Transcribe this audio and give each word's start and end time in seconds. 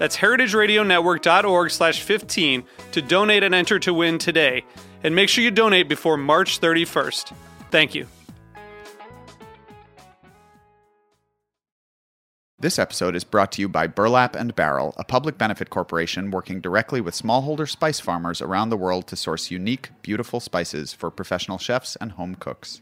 That's 0.00 0.16
heritageradionetwork.org 0.16 1.70
slash 1.70 2.00
15 2.00 2.64
to 2.92 3.02
donate 3.02 3.42
and 3.42 3.54
enter 3.54 3.78
to 3.80 3.92
win 3.92 4.16
today. 4.16 4.64
And 5.04 5.14
make 5.14 5.28
sure 5.28 5.44
you 5.44 5.50
donate 5.50 5.90
before 5.90 6.16
March 6.16 6.58
31st. 6.58 7.34
Thank 7.70 7.94
you. 7.94 8.06
This 12.58 12.78
episode 12.78 13.14
is 13.14 13.24
brought 13.24 13.52
to 13.52 13.60
you 13.60 13.68
by 13.68 13.86
Burlap 13.86 14.34
and 14.34 14.56
Barrel, 14.56 14.94
a 14.96 15.04
public 15.04 15.36
benefit 15.36 15.68
corporation 15.68 16.30
working 16.30 16.62
directly 16.62 17.02
with 17.02 17.14
smallholder 17.14 17.68
spice 17.68 18.00
farmers 18.00 18.40
around 18.40 18.70
the 18.70 18.78
world 18.78 19.06
to 19.08 19.16
source 19.16 19.50
unique, 19.50 19.90
beautiful 20.00 20.40
spices 20.40 20.94
for 20.94 21.10
professional 21.10 21.58
chefs 21.58 21.96
and 21.96 22.12
home 22.12 22.36
cooks. 22.36 22.80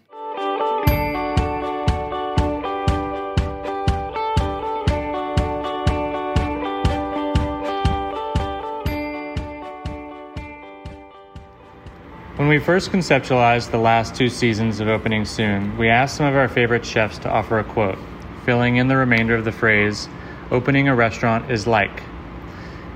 When 12.38 12.46
we 12.46 12.60
first 12.60 12.92
conceptualized 12.92 13.72
the 13.72 13.78
last 13.78 14.14
two 14.14 14.28
seasons 14.28 14.78
of 14.78 14.86
Opening 14.86 15.24
Soon, 15.24 15.76
we 15.76 15.88
asked 15.88 16.16
some 16.16 16.26
of 16.26 16.36
our 16.36 16.46
favorite 16.46 16.86
chefs 16.86 17.18
to 17.18 17.28
offer 17.28 17.58
a 17.58 17.64
quote, 17.64 17.98
filling 18.44 18.76
in 18.76 18.86
the 18.86 18.96
remainder 18.96 19.34
of 19.34 19.44
the 19.44 19.50
phrase, 19.50 20.08
opening 20.52 20.86
a 20.86 20.94
restaurant 20.94 21.50
is 21.50 21.66
like. 21.66 22.04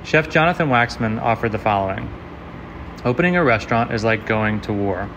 Chef 0.04 0.30
Jonathan 0.30 0.68
Waxman 0.68 1.20
offered 1.20 1.50
the 1.50 1.58
following 1.58 2.08
Opening 3.04 3.34
a 3.34 3.42
restaurant 3.42 3.90
is 3.92 4.04
like 4.04 4.28
going 4.28 4.60
to 4.60 4.72
war. 4.72 5.10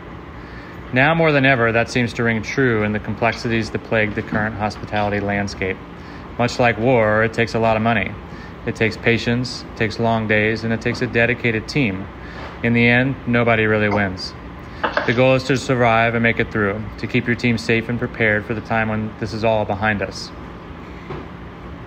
Now 0.91 1.13
more 1.13 1.31
than 1.31 1.45
ever, 1.45 1.71
that 1.71 1.91
seems 1.91 2.11
to 2.13 2.23
ring 2.23 2.41
true 2.41 2.81
in 2.81 2.93
the 2.93 2.99
complexities 2.99 3.69
that 3.69 3.83
plague 3.83 4.15
the 4.15 4.23
current 4.23 4.55
hospitality 4.55 5.19
landscape. 5.19 5.77
Much 6.39 6.57
like 6.57 6.79
war, 6.79 7.23
it 7.23 7.33
takes 7.33 7.53
a 7.53 7.59
lot 7.59 7.77
of 7.77 7.83
money. 7.83 8.11
It 8.65 8.75
takes 8.75 8.97
patience, 8.97 9.61
it 9.61 9.77
takes 9.77 9.99
long 9.99 10.27
days, 10.27 10.63
and 10.63 10.73
it 10.73 10.81
takes 10.81 11.03
a 11.03 11.07
dedicated 11.07 11.67
team. 11.67 12.07
In 12.63 12.73
the 12.73 12.87
end, 12.87 13.15
nobody 13.27 13.65
really 13.65 13.89
wins. 13.89 14.33
The 15.07 15.13
goal 15.13 15.35
is 15.35 15.43
to 15.43 15.57
survive 15.57 16.15
and 16.15 16.23
make 16.23 16.39
it 16.39 16.51
through, 16.51 16.81
to 16.97 17.07
keep 17.07 17.27
your 17.27 17.35
team 17.35 17.57
safe 17.57 17.89
and 17.89 17.99
prepared 17.99 18.45
for 18.45 18.53
the 18.53 18.61
time 18.61 18.89
when 18.89 19.13
this 19.19 19.33
is 19.33 19.43
all 19.43 19.65
behind 19.65 20.01
us. 20.01 20.31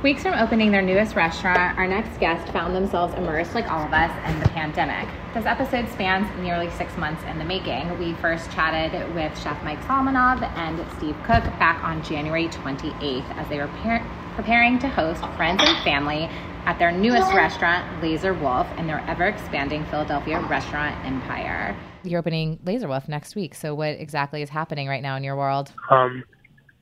Weeks 0.02 0.22
from 0.22 0.34
opening 0.34 0.70
their 0.70 0.82
newest 0.82 1.16
restaurant, 1.16 1.76
our 1.76 1.88
next 1.88 2.20
guest 2.20 2.52
found 2.52 2.72
themselves 2.72 3.14
immersed, 3.14 3.56
like 3.56 3.68
all 3.68 3.84
of 3.84 3.92
us, 3.92 4.12
in 4.30 4.38
the 4.38 4.48
pandemic. 4.50 5.08
This 5.34 5.44
episode 5.44 5.88
spans 5.88 6.28
nearly 6.40 6.70
six 6.70 6.96
months 6.96 7.24
in 7.24 7.38
the 7.38 7.44
making. 7.44 7.98
We 7.98 8.14
first 8.14 8.48
chatted 8.52 8.92
with 9.12 9.36
Chef 9.42 9.60
Mike 9.64 9.80
Solomonov 9.82 10.40
and 10.56 10.78
Steve 10.96 11.16
Cook 11.24 11.42
back 11.58 11.82
on 11.82 12.00
January 12.04 12.46
28th 12.46 13.28
as 13.36 13.48
they 13.48 13.58
were 13.58 13.66
par- 13.82 14.06
preparing 14.36 14.78
to 14.78 14.88
host 14.88 15.20
friends 15.36 15.60
and 15.64 15.76
family 15.82 16.30
at 16.68 16.78
their 16.78 16.92
newest 16.92 17.32
restaurant, 17.32 18.02
Laser 18.02 18.34
Wolf, 18.34 18.66
in 18.76 18.86
their 18.86 19.00
ever 19.08 19.24
expanding 19.24 19.86
Philadelphia 19.86 20.38
restaurant 20.50 21.02
empire. 21.06 21.74
You're 22.04 22.18
opening 22.18 22.58
Laser 22.62 22.86
Wolf 22.86 23.08
next 23.08 23.34
week. 23.34 23.54
So, 23.54 23.74
what 23.74 23.98
exactly 23.98 24.42
is 24.42 24.50
happening 24.50 24.86
right 24.86 25.02
now 25.02 25.16
in 25.16 25.24
your 25.24 25.34
world? 25.34 25.72
Um, 25.90 26.22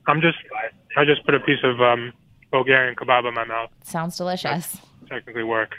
I'm 0.08 0.20
just, 0.20 0.38
I 0.96 1.04
just 1.04 1.24
put 1.24 1.36
a 1.36 1.40
piece 1.40 1.60
of 1.62 1.80
um, 1.80 2.12
Bulgarian 2.50 2.96
kebab 2.96 3.28
in 3.28 3.34
my 3.34 3.44
mouth. 3.44 3.70
Sounds 3.84 4.16
delicious. 4.16 4.72
That's 4.72 4.80
technically 5.08 5.44
work. 5.44 5.76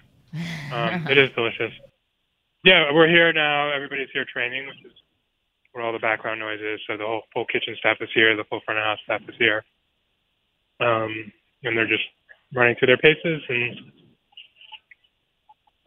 Um, 0.71 1.05
it 1.09 1.17
is 1.17 1.29
delicious. 1.35 1.73
Yeah, 2.63 2.93
we're 2.93 3.09
here 3.09 3.33
now. 3.33 3.71
Everybody's 3.73 4.09
here 4.13 4.25
training, 4.31 4.67
which 4.67 4.85
is 4.85 4.91
where 5.73 5.83
all 5.83 5.91
the 5.91 5.99
background 5.99 6.39
noise 6.39 6.59
is. 6.61 6.79
So 6.87 6.95
the 6.95 7.05
whole 7.05 7.23
full 7.33 7.45
kitchen 7.45 7.75
staff 7.77 7.97
is 7.99 8.09
here. 8.13 8.35
The 8.37 8.45
full 8.45 8.61
front 8.63 8.79
of 8.79 8.85
house 8.85 8.99
staff 9.03 9.21
is 9.27 9.35
here. 9.37 9.65
Um, 10.79 11.31
and 11.63 11.77
they're 11.77 11.87
just 11.87 12.03
running 12.53 12.75
through 12.75 12.87
their 12.87 12.97
paces 12.97 13.41
and 13.49 13.91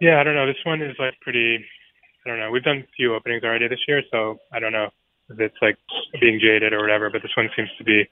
yeah, 0.00 0.19
I 0.19 0.25
don't 0.25 0.34
know. 0.34 0.47
This 0.47 0.56
one 0.65 0.83
is 0.83 0.97
like 0.99 1.15
pretty. 1.21 1.65
I 2.25 2.28
don't 2.28 2.38
know. 2.38 2.50
We've 2.50 2.62
done 2.62 2.78
a 2.78 2.93
few 2.97 3.15
openings 3.15 3.44
already 3.44 3.69
this 3.69 3.81
year, 3.87 4.03
so 4.11 4.38
I 4.53 4.59
don't 4.59 4.72
know 4.72 4.88
if 5.28 5.41
it's 5.41 5.56
like 5.62 5.77
being 6.21 6.41
jaded 6.41 6.72
or 6.72 6.81
whatever. 6.81 7.11
But 7.11 7.22
this 7.22 7.31
one 7.37 7.49
seems 7.55 7.69
to 7.78 7.84
be 7.84 8.05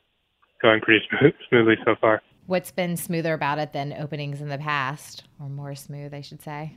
going 0.63 0.81
pretty 0.81 1.05
smooth, 1.09 1.35
smoothly 1.49 1.77
so 1.85 1.97
far. 2.01 2.23
What's 2.47 2.71
been 2.71 2.97
smoother 2.97 3.35
about 3.35 3.59
it 3.59 3.73
than 3.73 3.93
openings 3.93 4.41
in 4.41 4.49
the 4.49 4.59
past, 4.59 5.25
or 5.41 5.49
more 5.49 5.75
smooth, 5.75 6.15
I 6.15 6.21
should 6.21 6.41
say? 6.41 6.75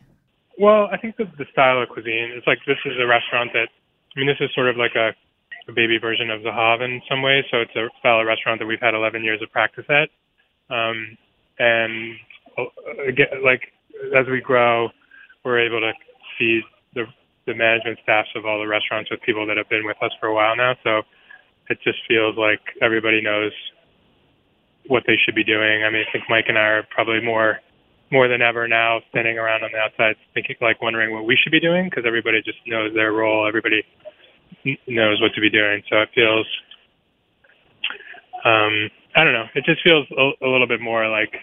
Well, 0.59 0.89
I 0.91 0.97
think 0.97 1.15
the, 1.17 1.25
the 1.37 1.45
style 1.51 1.81
of 1.81 1.89
cuisine. 1.89 2.31
It's 2.35 2.47
like 2.47 2.59
this 2.65 2.79
is 2.85 2.93
a 2.99 3.07
restaurant 3.07 3.51
that. 3.53 3.67
I 4.15 4.19
mean, 4.19 4.27
this 4.27 4.41
is 4.41 4.49
sort 4.53 4.67
of 4.67 4.75
like 4.75 4.95
a, 4.95 5.11
a 5.69 5.73
baby 5.73 5.97
version 5.97 6.29
of 6.29 6.41
Zahav 6.41 6.81
in 6.81 7.01
some 7.09 7.21
ways. 7.21 7.45
So 7.51 7.61
it's 7.61 7.75
a 7.75 7.87
style 7.99 8.19
of 8.19 8.27
restaurant 8.27 8.59
that 8.59 8.65
we've 8.65 8.81
had 8.81 8.93
11 8.93 9.23
years 9.23 9.41
of 9.41 9.49
practice 9.51 9.85
at, 9.87 10.09
um, 10.69 11.17
and 11.59 12.15
uh, 12.57 12.65
again, 13.07 13.27
like 13.41 13.71
as 14.17 14.27
we 14.27 14.41
grow, 14.41 14.89
we're 15.43 15.59
able 15.59 15.81
to 15.81 15.91
feed 16.37 16.63
the 16.93 17.05
the 17.47 17.55
management 17.55 17.97
staffs 18.03 18.29
of 18.35 18.45
all 18.45 18.59
the 18.59 18.67
restaurants 18.67 19.09
with 19.09 19.19
people 19.21 19.47
that 19.47 19.57
have 19.57 19.67
been 19.69 19.85
with 19.85 19.97
us 20.03 20.11
for 20.19 20.27
a 20.27 20.33
while 20.33 20.55
now. 20.55 20.75
So 20.83 21.01
it 21.69 21.79
just 21.83 21.97
feels 22.07 22.37
like 22.37 22.61
everybody 22.81 23.21
knows 23.21 23.51
what 24.87 25.03
they 25.07 25.17
should 25.25 25.35
be 25.35 25.43
doing. 25.43 25.83
I 25.83 25.89
mean, 25.89 26.03
I 26.07 26.11
think 26.11 26.25
Mike 26.29 26.45
and 26.47 26.57
I 26.57 26.81
are 26.81 26.83
probably 26.89 27.21
more 27.21 27.59
more 28.11 28.27
than 28.27 28.41
ever 28.41 28.67
now 28.67 28.99
standing 29.09 29.37
around 29.37 29.63
on 29.63 29.71
the 29.71 29.79
outside 29.79 30.15
thinking 30.33 30.55
like 30.59 30.81
wondering 30.81 31.13
what 31.13 31.25
we 31.25 31.37
should 31.41 31.51
be 31.51 31.61
doing 31.61 31.85
because 31.89 32.03
everybody 32.05 32.41
just 32.43 32.59
knows 32.67 32.93
their 32.93 33.13
role. 33.13 33.47
Everybody 33.47 33.83
knows 34.87 35.21
what 35.21 35.33
to 35.33 35.41
be 35.41 35.49
doing. 35.49 35.81
So 35.89 36.01
it 36.01 36.09
feels 36.13 36.45
um 38.43 38.89
I 39.15 39.23
don't 39.23 39.33
know. 39.33 39.47
It 39.55 39.65
just 39.65 39.81
feels 39.83 40.05
a, 40.11 40.45
a 40.45 40.49
little 40.49 40.67
bit 40.67 40.81
more 40.81 41.07
like 41.09 41.33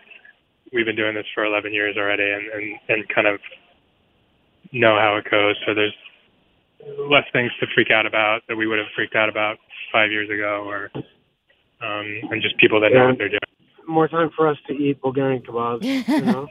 we've 0.72 0.87
been 0.87 0.97
doing 0.97 1.14
this 1.14 1.26
for 1.34 1.44
11 1.44 1.72
years 1.72 1.97
already 1.97 2.31
and 2.31 2.47
and 2.53 2.78
and 2.88 3.08
kind 3.08 3.26
of 3.26 3.41
know 4.73 4.97
how 4.99 5.17
it 5.17 5.31
goes. 5.31 5.56
So 5.67 5.75
there's 5.75 5.95
less 7.11 7.25
things 7.33 7.51
to 7.61 7.67
freak 7.75 7.91
out 7.91 8.06
about 8.06 8.43
that 8.49 8.56
we 8.56 8.67
would 8.67 8.79
have 8.79 8.89
freaked 8.95 9.15
out 9.15 9.29
about 9.29 9.59
five 9.93 10.11
years 10.11 10.29
ago, 10.31 10.65
or 10.67 10.91
um, 11.81 12.21
and 12.31 12.43
just 12.43 12.56
people 12.59 12.81
that 12.81 12.93
know 12.93 13.09
what 13.09 13.19
they're 13.19 13.29
doing. 13.29 13.41
More 13.87 14.09
time 14.09 14.31
for 14.37 14.49
us 14.49 14.59
to 14.67 14.75
eat 14.75 15.01
Bulgarian 15.01 15.43
kebabs. 15.43 15.83
You 15.83 16.21
know? 16.25 16.49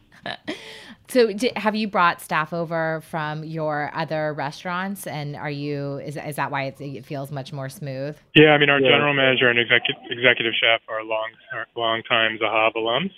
so, 1.07 1.31
have 1.55 1.75
you 1.75 1.87
brought 1.87 2.19
staff 2.19 2.51
over 2.51 3.01
from 3.01 3.43
your 3.43 3.91
other 3.93 4.33
restaurants, 4.33 5.05
and 5.05 5.35
are 5.35 5.49
you 5.49 5.97
is 5.99 6.17
is 6.17 6.35
that 6.37 6.49
why 6.51 6.73
it 6.79 7.05
feels 7.05 7.31
much 7.31 7.53
more 7.53 7.69
smooth? 7.69 8.17
Yeah, 8.35 8.49
I 8.49 8.57
mean, 8.57 8.69
our 8.69 8.79
yeah. 8.79 8.89
general 8.89 9.13
manager 9.13 9.49
and 9.49 9.59
executive 9.59 10.01
executive 10.09 10.53
chef 10.59 10.81
are 10.89 11.03
long 11.03 11.29
long 11.75 12.01
time 12.03 12.39
Zahav 12.41 12.73
alums. 12.75 13.11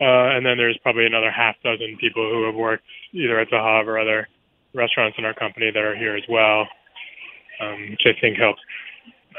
Uh, 0.00 0.34
and 0.34 0.44
then 0.44 0.56
there's 0.56 0.78
probably 0.82 1.06
another 1.06 1.30
half 1.30 1.54
dozen 1.62 1.96
people 2.00 2.28
who 2.28 2.44
have 2.46 2.54
worked 2.54 2.84
either 3.12 3.38
at 3.38 3.48
Zahav 3.50 3.86
or 3.86 3.98
other 3.98 4.28
restaurants 4.74 5.16
in 5.18 5.24
our 5.24 5.34
company 5.34 5.70
that 5.70 5.82
are 5.82 5.96
here 5.96 6.16
as 6.16 6.24
well, 6.28 6.66
um, 7.60 7.90
which 7.90 8.02
I 8.06 8.20
think 8.20 8.38
helps. 8.38 8.60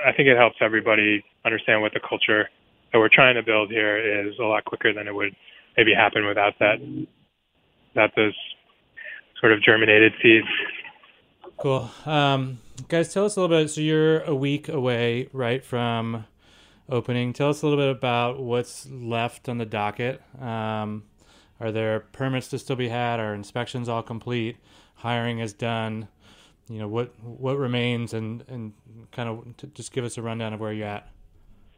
I 0.05 0.11
think 0.11 0.27
it 0.27 0.37
helps 0.37 0.57
everybody 0.61 1.23
understand 1.45 1.81
what 1.81 1.93
the 1.93 1.99
culture 1.99 2.49
that 2.91 2.99
we're 2.99 3.09
trying 3.09 3.35
to 3.35 3.43
build 3.43 3.71
here 3.71 3.97
is 3.97 4.35
a 4.39 4.43
lot 4.43 4.63
quicker 4.65 4.93
than 4.93 5.07
it 5.07 5.15
would 5.15 5.35
maybe 5.75 5.93
happen 5.93 6.25
without 6.25 6.53
that, 6.59 6.79
without 7.93 8.11
those 8.15 8.35
sort 9.39 9.51
of 9.51 9.61
germinated 9.63 10.13
seeds. 10.21 10.47
Cool. 11.57 11.89
Um, 12.05 12.59
guys, 12.87 13.13
tell 13.13 13.25
us 13.25 13.35
a 13.35 13.41
little 13.41 13.57
bit. 13.57 13.69
So 13.69 13.81
you're 13.81 14.21
a 14.21 14.35
week 14.35 14.69
away, 14.69 15.29
right, 15.33 15.63
from 15.63 16.25
opening. 16.93 17.33
Tell 17.33 17.49
us 17.49 17.61
a 17.61 17.67
little 17.67 17.83
bit 17.83 17.89
about 17.89 18.39
what's 18.39 18.87
left 18.89 19.49
on 19.49 19.57
the 19.57 19.65
docket. 19.65 20.21
Um, 20.39 21.03
are 21.59 21.71
there 21.71 22.01
permits 22.01 22.47
to 22.49 22.59
still 22.59 22.75
be 22.75 22.89
had? 22.89 23.19
Are 23.19 23.33
inspections 23.33 23.89
all 23.89 24.03
complete? 24.03 24.57
Hiring 24.95 25.39
is 25.39 25.53
done. 25.53 26.07
you 26.69 26.79
know 26.79 26.87
what 26.87 27.13
what 27.21 27.57
remains 27.57 28.13
and 28.13 28.43
and 28.47 28.73
kind 29.11 29.27
of 29.27 29.73
just 29.73 29.91
give 29.91 30.05
us 30.05 30.17
a 30.17 30.21
rundown 30.21 30.53
of 30.53 30.59
where 30.59 30.71
you're 30.71 30.87
at. 30.87 31.09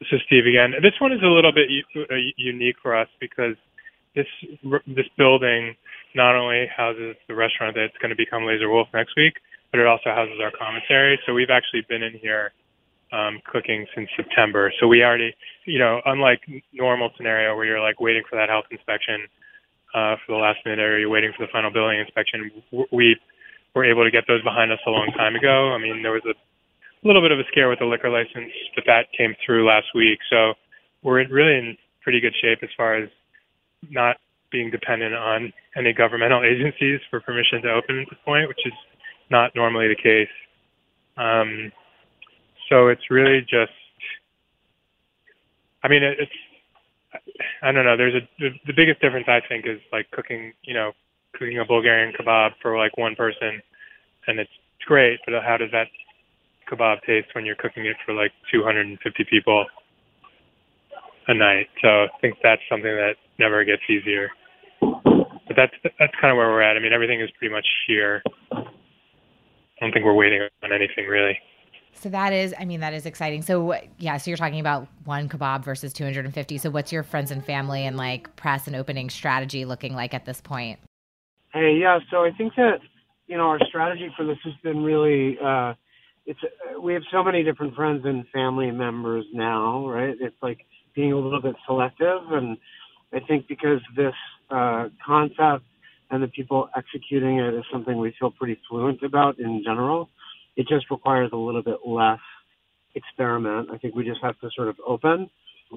Is 0.01 0.21
Steve 0.27 0.45
again. 0.45 0.73
This 0.81 0.93
one 0.99 1.13
is 1.13 1.21
a 1.23 1.27
little 1.27 1.51
bit 1.53 1.69
u- 1.69 2.05
uh, 2.11 2.15
unique 2.37 2.75
for 2.81 2.95
us 2.95 3.07
because 3.19 3.55
this 4.15 4.27
this 4.85 5.07
building 5.17 5.75
not 6.13 6.35
only 6.35 6.67
houses 6.67 7.15
the 7.27 7.35
restaurant 7.35 7.75
that's 7.75 7.97
going 8.01 8.09
to 8.09 8.15
become 8.15 8.45
Laser 8.45 8.69
Wolf 8.69 8.87
next 8.93 9.15
week, 9.15 9.35
but 9.71 9.79
it 9.79 9.87
also 9.87 10.09
houses 10.09 10.39
our 10.41 10.51
commissary. 10.51 11.19
So 11.25 11.33
we've 11.33 11.49
actually 11.49 11.85
been 11.87 12.03
in 12.03 12.13
here 12.13 12.51
um, 13.15 13.39
cooking 13.45 13.85
since 13.95 14.09
September. 14.15 14.71
So 14.79 14.87
we 14.87 15.03
already, 15.03 15.33
you 15.65 15.79
know, 15.79 16.01
unlike 16.05 16.41
normal 16.73 17.11
scenario 17.15 17.55
where 17.55 17.65
you're 17.65 17.79
like 17.79 18.01
waiting 18.01 18.23
for 18.29 18.35
that 18.35 18.49
health 18.49 18.65
inspection 18.71 19.27
uh, 19.95 20.15
for 20.25 20.35
the 20.35 20.41
last 20.41 20.59
minute 20.65 20.79
or 20.79 20.99
you're 20.99 21.09
waiting 21.09 21.31
for 21.35 21.45
the 21.45 21.51
final 21.51 21.71
building 21.71 21.99
inspection, 21.99 22.51
we 22.91 23.15
were 23.73 23.85
able 23.85 24.03
to 24.03 24.11
get 24.11 24.25
those 24.27 24.43
behind 24.43 24.71
us 24.71 24.79
a 24.85 24.89
long 24.89 25.11
time 25.15 25.35
ago. 25.35 25.71
I 25.71 25.77
mean, 25.77 26.03
there 26.03 26.11
was 26.11 26.25
a 26.25 26.35
little 27.07 27.21
bit 27.21 27.31
of 27.31 27.39
a 27.39 27.47
scare 27.51 27.69
with 27.69 27.79
the 27.79 27.85
liquor 27.85 28.09
license, 28.09 28.51
but 28.75 28.83
that 28.87 29.07
came 29.17 29.35
through 29.45 29.67
last 29.67 29.87
week. 29.95 30.19
So 30.29 30.53
we're 31.01 31.25
really 31.29 31.57
in 31.57 31.77
pretty 32.01 32.19
good 32.19 32.35
shape 32.41 32.59
as 32.63 32.69
far 32.75 32.95
as 32.95 33.09
not 33.89 34.17
being 34.51 34.71
dependent 34.71 35.15
on 35.15 35.53
any 35.77 35.93
governmental 35.93 36.43
agencies 36.51 36.99
for 37.09 37.21
permission 37.21 37.61
to 37.63 37.71
open 37.71 37.99
at 37.99 38.09
this 38.09 38.19
point, 38.25 38.47
which 38.47 38.65
is 38.65 38.73
not 39.29 39.55
normally 39.55 39.87
the 39.87 39.95
case. 39.95 40.33
Um, 41.17 41.71
so 42.69 42.87
it's 42.87 43.09
really 43.09 43.41
just, 43.41 43.73
I 45.83 45.87
mean, 45.87 46.03
it, 46.03 46.17
it's, 46.19 46.31
I 47.61 47.71
don't 47.71 47.85
know. 47.85 47.97
There's 47.97 48.15
a 48.15 48.21
the, 48.39 48.49
the 48.67 48.73
biggest 48.73 49.01
difference 49.01 49.27
I 49.27 49.41
think 49.47 49.65
is 49.65 49.79
like 49.91 50.09
cooking, 50.11 50.53
you 50.63 50.73
know, 50.73 50.91
cooking 51.33 51.59
a 51.59 51.65
Bulgarian 51.65 52.13
kebab 52.13 52.51
for 52.61 52.77
like 52.77 52.97
one 52.97 53.15
person, 53.15 53.61
and 54.27 54.39
it's 54.39 54.51
great. 54.85 55.19
But 55.25 55.41
how 55.43 55.57
does 55.57 55.71
that 55.71 55.87
kebab 56.71 57.01
taste 57.03 57.27
when 57.33 57.45
you're 57.45 57.55
cooking 57.55 57.85
it 57.85 57.97
for 58.05 58.13
like 58.13 58.31
250 58.51 59.25
people 59.29 59.65
a 61.27 61.33
night? 61.33 61.67
So 61.81 61.87
I 61.87 62.07
think 62.21 62.37
that's 62.43 62.61
something 62.69 62.91
that 62.91 63.15
never 63.39 63.63
gets 63.63 63.83
easier. 63.89 64.29
But 64.81 65.55
that's 65.55 65.73
that's 65.99 66.13
kind 66.19 66.31
of 66.31 66.37
where 66.37 66.49
we're 66.49 66.61
at. 66.61 66.77
I 66.77 66.79
mean, 66.79 66.93
everything 66.93 67.21
is 67.21 67.29
pretty 67.37 67.53
much 67.53 67.67
here. 67.87 68.21
I 68.51 68.63
don't 69.81 69.91
think 69.91 70.05
we're 70.05 70.13
waiting 70.13 70.41
on 70.63 70.71
anything 70.71 71.05
really. 71.07 71.37
So 72.01 72.09
that 72.09 72.33
is, 72.33 72.53
I 72.59 72.65
mean, 72.65 72.81
that 72.81 72.93
is 72.93 73.05
exciting. 73.05 73.41
So 73.41 73.75
yeah, 73.97 74.17
so 74.17 74.29
you're 74.29 74.37
talking 74.37 74.59
about 74.59 74.87
one 75.05 75.29
kebab 75.29 75.63
versus 75.63 75.93
250. 75.93 76.57
So 76.57 76.69
what's 76.69 76.91
your 76.91 77.03
friends 77.03 77.31
and 77.31 77.43
family 77.43 77.85
and 77.85 77.97
like 77.97 78.35
press 78.35 78.67
and 78.67 78.75
opening 78.75 79.09
strategy 79.09 79.65
looking 79.65 79.95
like 79.95 80.13
at 80.13 80.25
this 80.25 80.41
point? 80.41 80.79
Hey, 81.53 81.77
yeah. 81.79 81.99
So 82.11 82.23
I 82.23 82.31
think 82.37 82.53
that 82.55 82.79
you 83.27 83.37
know 83.37 83.47
our 83.47 83.59
strategy 83.67 84.09
for 84.15 84.25
this 84.25 84.37
has 84.43 84.53
been 84.63 84.83
really. 84.83 85.37
uh 85.43 85.73
it's 86.25 86.39
we 86.81 86.93
have 86.93 87.03
so 87.11 87.23
many 87.23 87.43
different 87.43 87.75
friends 87.75 88.01
and 88.03 88.27
family 88.33 88.71
members 88.71 89.25
now, 89.33 89.87
right? 89.87 90.15
It's 90.19 90.35
like 90.41 90.59
being 90.95 91.13
a 91.13 91.19
little 91.19 91.41
bit 91.41 91.55
selective, 91.65 92.31
and 92.31 92.57
I 93.13 93.19
think 93.19 93.47
because 93.47 93.79
this 93.95 94.13
uh, 94.49 94.89
concept 95.05 95.65
and 96.09 96.23
the 96.23 96.27
people 96.27 96.69
executing 96.75 97.39
it 97.39 97.53
is 97.53 97.63
something 97.71 97.97
we 97.97 98.13
feel 98.19 98.31
pretty 98.31 98.59
fluent 98.69 99.03
about 99.03 99.39
in 99.39 99.63
general. 99.63 100.09
It 100.55 100.67
just 100.67 100.89
requires 100.89 101.29
a 101.33 101.37
little 101.37 101.63
bit 101.63 101.77
less 101.85 102.19
experiment. 102.95 103.69
I 103.71 103.77
think 103.77 103.95
we 103.95 104.03
just 104.03 104.21
have 104.23 104.39
to 104.39 104.49
sort 104.55 104.69
of 104.69 104.75
open 104.85 105.29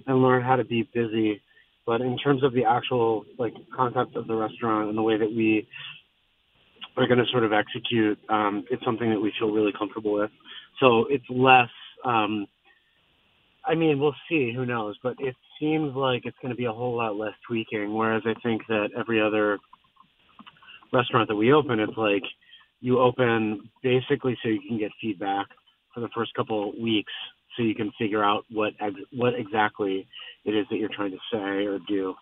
and 0.06 0.22
learn 0.22 0.42
how 0.42 0.56
to 0.56 0.64
be 0.64 0.88
busy. 0.94 1.42
But 1.86 2.00
in 2.00 2.16
terms 2.19 2.44
of 2.44 2.52
the 2.52 2.64
actual 2.64 3.25
like 3.38 3.54
concept 3.75 4.14
of 4.16 4.26
the 4.26 4.34
restaurant 4.34 4.88
and 4.88 4.98
the 4.98 5.02
way 5.02 5.19
that 5.19 5.28
we 5.28 5.66
are 6.96 7.06
going 7.06 7.19
to 7.19 7.25
sort 7.30 7.44
of 7.44 7.52
execute, 7.52 8.19
um, 8.28 8.64
it's 8.70 8.84
something 8.84 9.10
that 9.10 9.20
we 9.20 9.32
feel 9.38 9.50
really 9.50 9.72
comfortable 9.76 10.12
with. 10.12 10.30
So 10.81 11.06
it's 11.08 11.24
less. 11.28 11.70
Um, 12.04 12.46
I 13.64 13.74
mean, 13.74 13.98
we'll 13.98 14.14
see. 14.28 14.52
Who 14.54 14.64
knows? 14.64 14.96
But 15.02 15.16
it 15.19 15.34
seems 15.60 15.94
like 15.94 16.22
it's 16.24 16.36
going 16.40 16.50
to 16.50 16.56
be 16.56 16.66
a 16.66 16.72
whole 16.72 16.96
lot 16.96 17.16
less 17.16 17.34
tweaking. 17.46 17.92
Whereas 17.94 18.22
I 18.26 18.34
think 18.42 18.62
that 18.69 18.90
every 18.96 19.20
other 19.20 19.58
restaurant 20.92 21.28
that 21.28 21.36
we 21.36 21.52
open, 21.52 21.81
it's 21.81 21.96
like 21.96 22.22
you 22.80 23.00
open 23.00 23.69
basically 23.82 24.36
so 24.42 24.48
you 24.48 24.60
can 24.66 24.78
get 24.78 24.90
feedback 25.00 25.46
for 25.94 26.00
the 26.00 26.08
first 26.14 26.32
couple 26.34 26.70
of 26.70 26.75
weeks, 26.76 27.12
so 27.56 27.62
you 27.62 27.75
can 27.75 27.90
figure 27.98 28.25
out 28.25 28.44
what 28.50 28.72
what 29.12 29.34
exactly 29.34 30.06
it 30.44 30.52
is 30.52 30.66
that 30.70 30.76
you're 30.76 30.88
trying 30.94 31.10
to 31.10 31.19
say 31.32 31.66
or 31.66 31.78
do. 31.88 32.14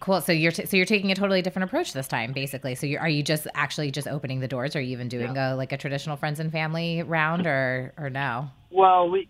Cool. 0.00 0.20
So 0.20 0.32
you're 0.32 0.50
t- 0.50 0.66
so 0.66 0.76
you're 0.76 0.84
taking 0.86 1.12
a 1.12 1.14
totally 1.14 1.42
different 1.42 1.68
approach 1.68 1.92
this 1.92 2.08
time, 2.08 2.32
basically. 2.32 2.74
So 2.74 2.88
are 2.98 3.08
you 3.08 3.22
just 3.22 3.46
actually 3.54 3.92
just 3.92 4.08
opening 4.08 4.40
the 4.40 4.48
doors? 4.48 4.74
Are 4.74 4.80
you 4.80 4.90
even 4.90 5.08
doing 5.08 5.36
yeah. 5.36 5.54
a 5.54 5.56
like 5.56 5.70
a 5.70 5.76
traditional 5.76 6.16
friends 6.16 6.40
and 6.40 6.50
family 6.50 7.02
round, 7.02 7.46
or 7.46 7.92
or 7.96 8.10
no? 8.10 8.50
Well, 8.70 9.08
we 9.08 9.28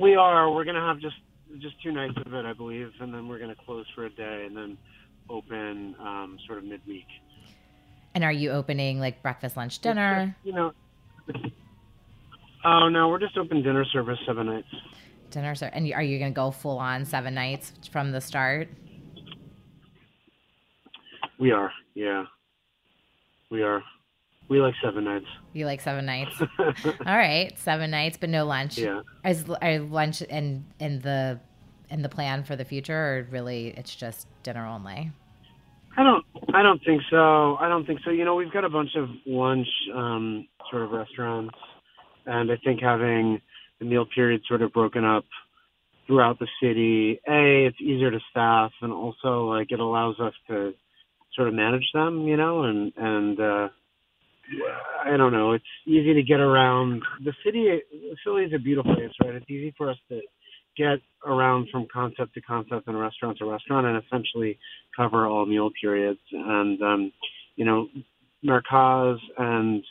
we 0.00 0.14
are. 0.14 0.50
We're 0.50 0.64
gonna 0.64 0.86
have 0.86 1.00
just 1.00 1.16
just 1.60 1.74
two 1.82 1.92
nights 1.92 2.14
of 2.24 2.32
it, 2.32 2.46
I 2.46 2.54
believe, 2.54 2.92
and 3.00 3.12
then 3.12 3.28
we're 3.28 3.38
gonna 3.38 3.56
close 3.66 3.84
for 3.94 4.06
a 4.06 4.10
day 4.10 4.44
and 4.46 4.56
then 4.56 4.78
open 5.28 5.94
um, 6.00 6.38
sort 6.46 6.58
of 6.58 6.64
midweek. 6.64 7.06
And 8.14 8.22
are 8.22 8.32
you 8.32 8.50
opening 8.50 9.00
like 9.00 9.22
breakfast, 9.22 9.56
lunch, 9.56 9.80
dinner? 9.80 10.36
you 10.44 10.52
know. 10.52 10.72
Oh 12.64 12.88
no, 12.88 13.08
we're 13.08 13.18
just 13.18 13.36
open 13.36 13.62
dinner 13.62 13.84
service 13.84 14.18
seven 14.26 14.46
nights. 14.46 14.68
Dinner 15.30 15.54
service, 15.54 15.74
and 15.74 15.92
are 15.92 16.02
you 16.02 16.18
going 16.18 16.32
to 16.32 16.34
go 16.34 16.50
full 16.50 16.78
on 16.78 17.04
seven 17.04 17.34
nights 17.34 17.72
from 17.90 18.12
the 18.12 18.20
start? 18.20 18.68
We 21.38 21.50
are, 21.50 21.72
yeah. 21.94 22.24
We 23.50 23.62
are. 23.62 23.82
We 24.48 24.60
like 24.60 24.74
seven 24.82 25.04
nights. 25.04 25.26
You 25.52 25.66
like 25.66 25.80
seven 25.80 26.06
nights. 26.06 26.40
All 26.58 27.16
right, 27.16 27.52
seven 27.58 27.90
nights, 27.90 28.16
but 28.18 28.30
no 28.30 28.44
lunch. 28.44 28.78
Yeah. 28.78 29.00
Is 29.24 29.44
are 29.62 29.78
lunch 29.78 30.22
and 30.28 30.64
in 30.78 31.00
the 31.00 31.40
in 31.90 32.02
the 32.02 32.08
plan 32.08 32.44
for 32.44 32.56
the 32.56 32.64
future, 32.64 32.94
or 32.96 33.28
really 33.30 33.68
it's 33.76 33.94
just 33.94 34.26
dinner 34.42 34.66
only? 34.66 35.12
I 35.96 36.02
don't. 36.02 36.24
I 36.52 36.62
don't 36.62 36.82
think 36.84 37.02
so. 37.10 37.56
I 37.56 37.68
don't 37.68 37.86
think 37.86 38.00
so. 38.04 38.10
You 38.10 38.24
know, 38.24 38.34
we've 38.34 38.52
got 38.52 38.64
a 38.64 38.70
bunch 38.70 38.90
of 38.96 39.08
lunch 39.26 39.66
um, 39.94 40.46
sort 40.70 40.82
of 40.82 40.90
restaurants, 40.90 41.54
and 42.26 42.50
I 42.50 42.56
think 42.64 42.80
having 42.80 43.40
the 43.78 43.84
meal 43.84 44.06
period 44.12 44.42
sort 44.48 44.62
of 44.62 44.72
broken 44.72 45.04
up 45.04 45.24
throughout 46.06 46.38
the 46.38 46.48
city, 46.62 47.20
a 47.28 47.66
it's 47.66 47.80
easier 47.80 48.10
to 48.10 48.18
staff, 48.30 48.72
and 48.82 48.92
also 48.92 49.46
like 49.46 49.68
it 49.70 49.80
allows 49.80 50.16
us 50.20 50.34
to 50.48 50.72
sort 51.34 51.48
of 51.48 51.54
manage 51.54 51.88
them. 51.94 52.26
You 52.26 52.36
know, 52.36 52.64
and 52.64 52.92
and 52.96 53.40
uh, 53.40 53.68
I 55.04 55.16
don't 55.16 55.32
know. 55.32 55.52
It's 55.52 55.64
easy 55.86 56.14
to 56.14 56.22
get 56.22 56.40
around. 56.40 57.02
The 57.24 57.32
city, 57.44 57.80
Philly 58.24 58.44
is 58.44 58.52
a 58.54 58.58
beautiful 58.58 58.94
place, 58.94 59.10
right? 59.22 59.34
It's 59.34 59.48
easy 59.48 59.74
for 59.76 59.90
us 59.90 59.96
to 60.08 60.20
get 60.76 60.98
around 61.26 61.68
from 61.70 61.86
concept 61.92 62.34
to 62.34 62.40
concept 62.40 62.86
and 62.86 62.98
restaurant 62.98 63.38
to 63.38 63.50
restaurant 63.50 63.86
and 63.86 64.02
essentially 64.04 64.58
cover 64.96 65.26
all 65.26 65.46
meal 65.46 65.70
periods. 65.80 66.20
And, 66.32 66.80
um, 66.82 67.12
you 67.56 67.64
know, 67.64 67.88
Merkaz 68.44 69.18
and 69.38 69.82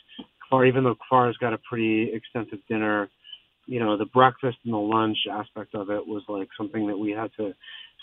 Kfar, 0.50 0.68
even 0.68 0.84
though 0.84 0.96
Kfar's 1.10 1.36
got 1.38 1.52
a 1.52 1.58
pretty 1.58 2.10
extensive 2.12 2.60
dinner, 2.68 3.08
you 3.66 3.80
know, 3.80 3.96
the 3.96 4.06
breakfast 4.06 4.58
and 4.64 4.74
the 4.74 4.78
lunch 4.78 5.18
aspect 5.30 5.74
of 5.74 5.90
it 5.90 6.06
was 6.06 6.22
like 6.28 6.48
something 6.56 6.86
that 6.86 6.98
we 6.98 7.10
had 7.10 7.30
to 7.38 7.52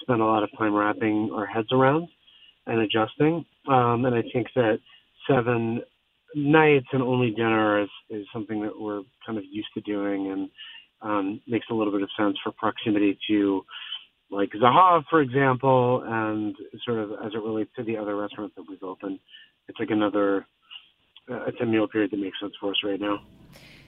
spend 0.01 0.21
a 0.21 0.25
lot 0.25 0.43
of 0.43 0.50
time 0.57 0.73
wrapping 0.73 1.31
our 1.33 1.45
heads 1.45 1.69
around 1.71 2.07
and 2.65 2.81
adjusting. 2.81 3.45
Um, 3.67 4.05
and 4.05 4.15
I 4.15 4.23
think 4.33 4.47
that 4.55 4.79
seven 5.29 5.81
nights 6.35 6.88
and 6.93 7.03
only 7.03 7.31
dinner 7.31 7.83
is, 7.83 7.89
is 8.09 8.25
something 8.33 8.61
that 8.61 8.79
we're 8.79 9.03
kind 9.25 9.38
of 9.38 9.43
used 9.50 9.69
to 9.75 9.81
doing. 9.81 10.31
And, 10.31 10.50
um, 11.01 11.41
makes 11.48 11.65
a 11.70 11.74
little 11.74 11.93
bit 11.93 12.01
of 12.01 12.10
sense 12.17 12.38
for 12.43 12.51
proximity 12.51 13.17
to 13.29 13.65
like 14.31 14.51
Zahav, 14.51 15.03
for 15.10 15.22
example, 15.22 16.03
and 16.08 16.55
sort 16.86 17.00
of 17.00 17.12
as 17.25 17.34
it 17.34 17.41
relates 17.41 17.70
to 17.75 17.84
the 17.84 17.98
other 17.98 18.15
restaurants 18.15 18.55
that 18.55 18.63
we've 18.67 18.81
opened. 18.81 19.20
It's 19.67 19.77
like 19.79 19.89
another, 19.91 20.46
uh, 21.29 21.46
it's 21.48 21.60
a 21.62 21.65
meal 21.65 21.88
period 21.88 22.12
that 22.12 22.20
makes 22.20 22.39
sense 22.39 22.53
for 22.60 22.72
us 22.72 22.77
right 22.84 23.00
now. 23.00 23.20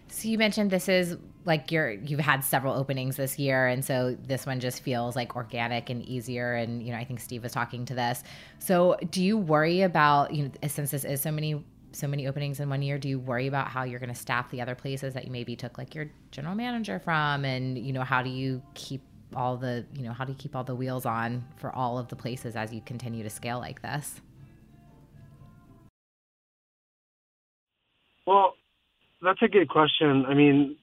So 0.10 0.28
you 0.28 0.38
mentioned 0.38 0.70
this 0.70 0.90
is 0.90 1.18
like 1.46 1.72
you're 1.72 1.92
you've 1.92 2.20
had 2.20 2.44
several 2.44 2.76
openings 2.76 3.16
this 3.16 3.40
year, 3.40 3.68
and 3.68 3.84
so 3.84 4.16
this 4.28 4.46
one 4.46 4.60
just 4.60 4.84
feels 4.84 5.16
like 5.16 5.36
organic 5.36 5.90
and 5.90 6.04
easier. 6.04 6.54
And 6.54 6.84
you 6.84 6.92
know, 6.92 7.00
I 7.00 7.04
think 7.04 7.20
Steve 7.20 7.42
was 7.42 7.52
talking 7.52 7.86
to 7.86 7.96
this. 7.96 8.24
So 8.60 8.98
do 9.10 9.24
you 9.24 9.38
worry 9.38 9.82
about 9.82 10.34
you 10.34 10.44
know 10.44 10.52
since 10.68 10.92
this 10.92 11.04
is 11.04 11.22
so 11.22 11.32
many 11.32 11.64
so 11.96 12.08
many 12.08 12.28
openings 12.28 12.60
in 12.60 12.70
one 12.70 12.82
year 12.82 12.98
do 12.98 13.08
you 13.08 13.20
worry 13.20 13.48
about 13.48 13.68
how 13.68 13.84
you're 13.84 14.00
going 14.00 14.14
to 14.14 14.20
staff 14.20 14.50
the 14.52 14.62
other 14.62 14.76
places 14.76 15.14
that 15.14 15.26
you 15.26 15.32
maybe 15.32 15.56
took 15.56 15.78
like 15.78 15.96
your 15.96 16.10
general 16.32 16.56
manager 16.56 17.00
from? 17.00 17.46
And 17.46 17.78
you 17.78 17.94
know 17.94 18.04
how 18.04 18.22
do 18.22 18.30
you 18.30 18.62
keep 18.74 19.02
all 19.36 19.58
the 19.58 19.86
you 19.96 20.04
know 20.04 20.14
how 20.14 20.26
do 20.26 20.32
you 20.32 20.38
keep 20.38 20.56
all 20.56 20.64
the 20.64 20.76
wheels 20.76 21.06
on 21.06 21.44
for 21.58 21.74
all 21.76 21.98
of 21.98 22.08
the 22.10 22.16
places 22.16 22.56
as 22.56 22.74
you 22.74 22.82
continue 22.82 23.24
to 23.24 23.30
scale 23.30 23.60
like 23.60 23.82
this? 23.82 24.22
Well 28.26 28.54
that's 29.22 29.42
a 29.42 29.48
good 29.48 29.70
question. 29.70 30.26
I 30.26 30.34
mean 30.34 30.78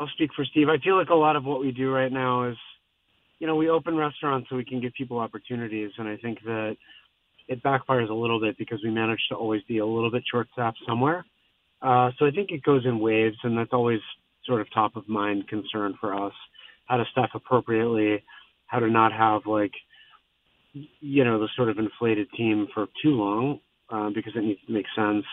i'll 0.00 0.08
speak 0.08 0.30
for 0.34 0.44
steve. 0.44 0.68
I 0.68 0.78
feel 0.78 0.96
like 0.96 1.10
a 1.10 1.14
lot 1.14 1.36
of 1.36 1.44
what 1.44 1.60
we 1.60 1.70
do 1.70 1.90
right 1.92 2.10
now 2.10 2.48
is 2.48 2.56
you 3.38 3.46
know 3.46 3.56
we 3.56 3.68
open 3.68 3.96
restaurants 3.96 4.48
so 4.50 4.56
we 4.56 4.64
can 4.64 4.80
give 4.80 4.92
people 4.94 5.18
opportunities. 5.18 5.92
And 5.98 6.08
i 6.08 6.16
think 6.16 6.42
that 6.44 6.76
it 7.48 7.62
backfires 7.62 8.10
a 8.10 8.14
little 8.14 8.40
bit 8.40 8.56
because 8.58 8.80
we 8.82 8.90
manage 8.90 9.20
to 9.28 9.34
always 9.34 9.62
be 9.68 9.78
a 9.78 9.86
little 9.86 10.10
bit 10.10 10.22
short 10.30 10.48
staffed 10.52 10.78
somewhere. 10.86 11.24
Uh, 11.82 12.10
so 12.18 12.26
I 12.26 12.30
think 12.30 12.50
it 12.50 12.62
goes 12.62 12.84
in 12.86 12.98
waves, 12.98 13.36
and 13.42 13.56
that's 13.58 13.72
always 13.72 14.00
sort 14.46 14.60
of 14.60 14.66
top 14.72 14.96
of 14.96 15.08
mind 15.08 15.48
concern 15.48 15.94
for 16.00 16.14
us: 16.14 16.32
how 16.86 16.96
to 16.96 17.04
staff 17.12 17.30
appropriately, 17.34 18.22
how 18.66 18.78
to 18.78 18.88
not 18.88 19.12
have 19.12 19.42
like 19.46 19.72
you 20.72 21.24
know 21.24 21.38
the 21.38 21.48
sort 21.56 21.68
of 21.68 21.78
inflated 21.78 22.28
team 22.36 22.66
for 22.74 22.86
too 23.02 23.10
long 23.10 23.60
uh, 23.90 24.10
because 24.14 24.32
it 24.34 24.42
needs 24.42 24.60
to 24.66 24.72
make 24.72 24.86
sense 24.96 25.24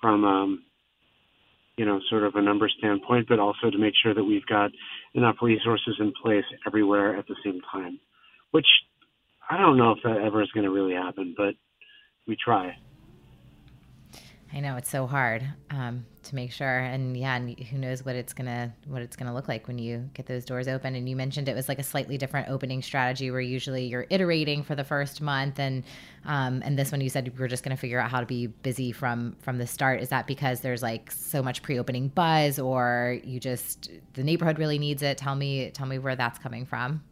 from 0.00 0.24
um, 0.24 0.64
you 1.76 1.84
know 1.84 2.00
sort 2.10 2.24
of 2.24 2.34
a 2.34 2.42
number 2.42 2.68
standpoint, 2.78 3.26
but 3.28 3.38
also 3.38 3.70
to 3.70 3.78
make 3.78 3.94
sure 4.02 4.14
that 4.14 4.24
we've 4.24 4.46
got 4.46 4.70
enough 5.14 5.36
resources 5.40 5.96
in 6.00 6.12
place 6.22 6.44
everywhere 6.66 7.16
at 7.16 7.26
the 7.26 7.36
same 7.44 7.60
time, 7.72 8.00
which 8.50 8.66
I 9.50 9.56
don't 9.56 9.76
know 9.76 9.92
if 9.92 9.98
that 10.04 10.18
ever 10.24 10.42
is 10.42 10.50
going 10.52 10.64
to 10.64 10.70
really 10.70 10.94
happen, 10.94 11.34
but 11.36 11.54
we 12.26 12.36
try. 12.36 12.76
I 14.54 14.60
know 14.60 14.76
it's 14.76 14.88
so 14.88 15.08
hard 15.08 15.44
um, 15.70 16.06
to 16.22 16.34
make 16.36 16.52
sure, 16.52 16.78
and 16.78 17.16
yeah, 17.16 17.34
and 17.34 17.58
who 17.58 17.76
knows 17.76 18.04
what 18.04 18.14
it's 18.14 18.32
gonna 18.32 18.72
what 18.86 19.02
it's 19.02 19.16
gonna 19.16 19.34
look 19.34 19.48
like 19.48 19.66
when 19.66 19.78
you 19.78 20.08
get 20.14 20.26
those 20.26 20.44
doors 20.44 20.68
open. 20.68 20.94
And 20.94 21.08
you 21.08 21.16
mentioned 21.16 21.48
it 21.48 21.56
was 21.56 21.68
like 21.68 21.80
a 21.80 21.82
slightly 21.82 22.16
different 22.18 22.48
opening 22.48 22.80
strategy, 22.80 23.32
where 23.32 23.40
usually 23.40 23.86
you're 23.86 24.06
iterating 24.10 24.62
for 24.62 24.76
the 24.76 24.84
first 24.84 25.20
month, 25.20 25.58
and 25.58 25.82
um, 26.24 26.62
and 26.64 26.78
this 26.78 26.92
one 26.92 27.00
you 27.00 27.10
said 27.10 27.36
we 27.36 27.44
are 27.44 27.48
just 27.48 27.64
gonna 27.64 27.76
figure 27.76 27.98
out 27.98 28.12
how 28.12 28.20
to 28.20 28.26
be 28.26 28.46
busy 28.46 28.92
from 28.92 29.34
from 29.40 29.58
the 29.58 29.66
start. 29.66 30.00
Is 30.00 30.10
that 30.10 30.28
because 30.28 30.60
there's 30.60 30.84
like 30.84 31.10
so 31.10 31.42
much 31.42 31.60
pre-opening 31.62 32.06
buzz, 32.08 32.60
or 32.60 33.18
you 33.24 33.40
just 33.40 33.90
the 34.12 34.22
neighborhood 34.22 34.60
really 34.60 34.78
needs 34.78 35.02
it? 35.02 35.18
Tell 35.18 35.34
me 35.34 35.70
tell 35.70 35.86
me 35.86 35.98
where 35.98 36.14
that's 36.14 36.38
coming 36.38 36.64
from. 36.64 37.02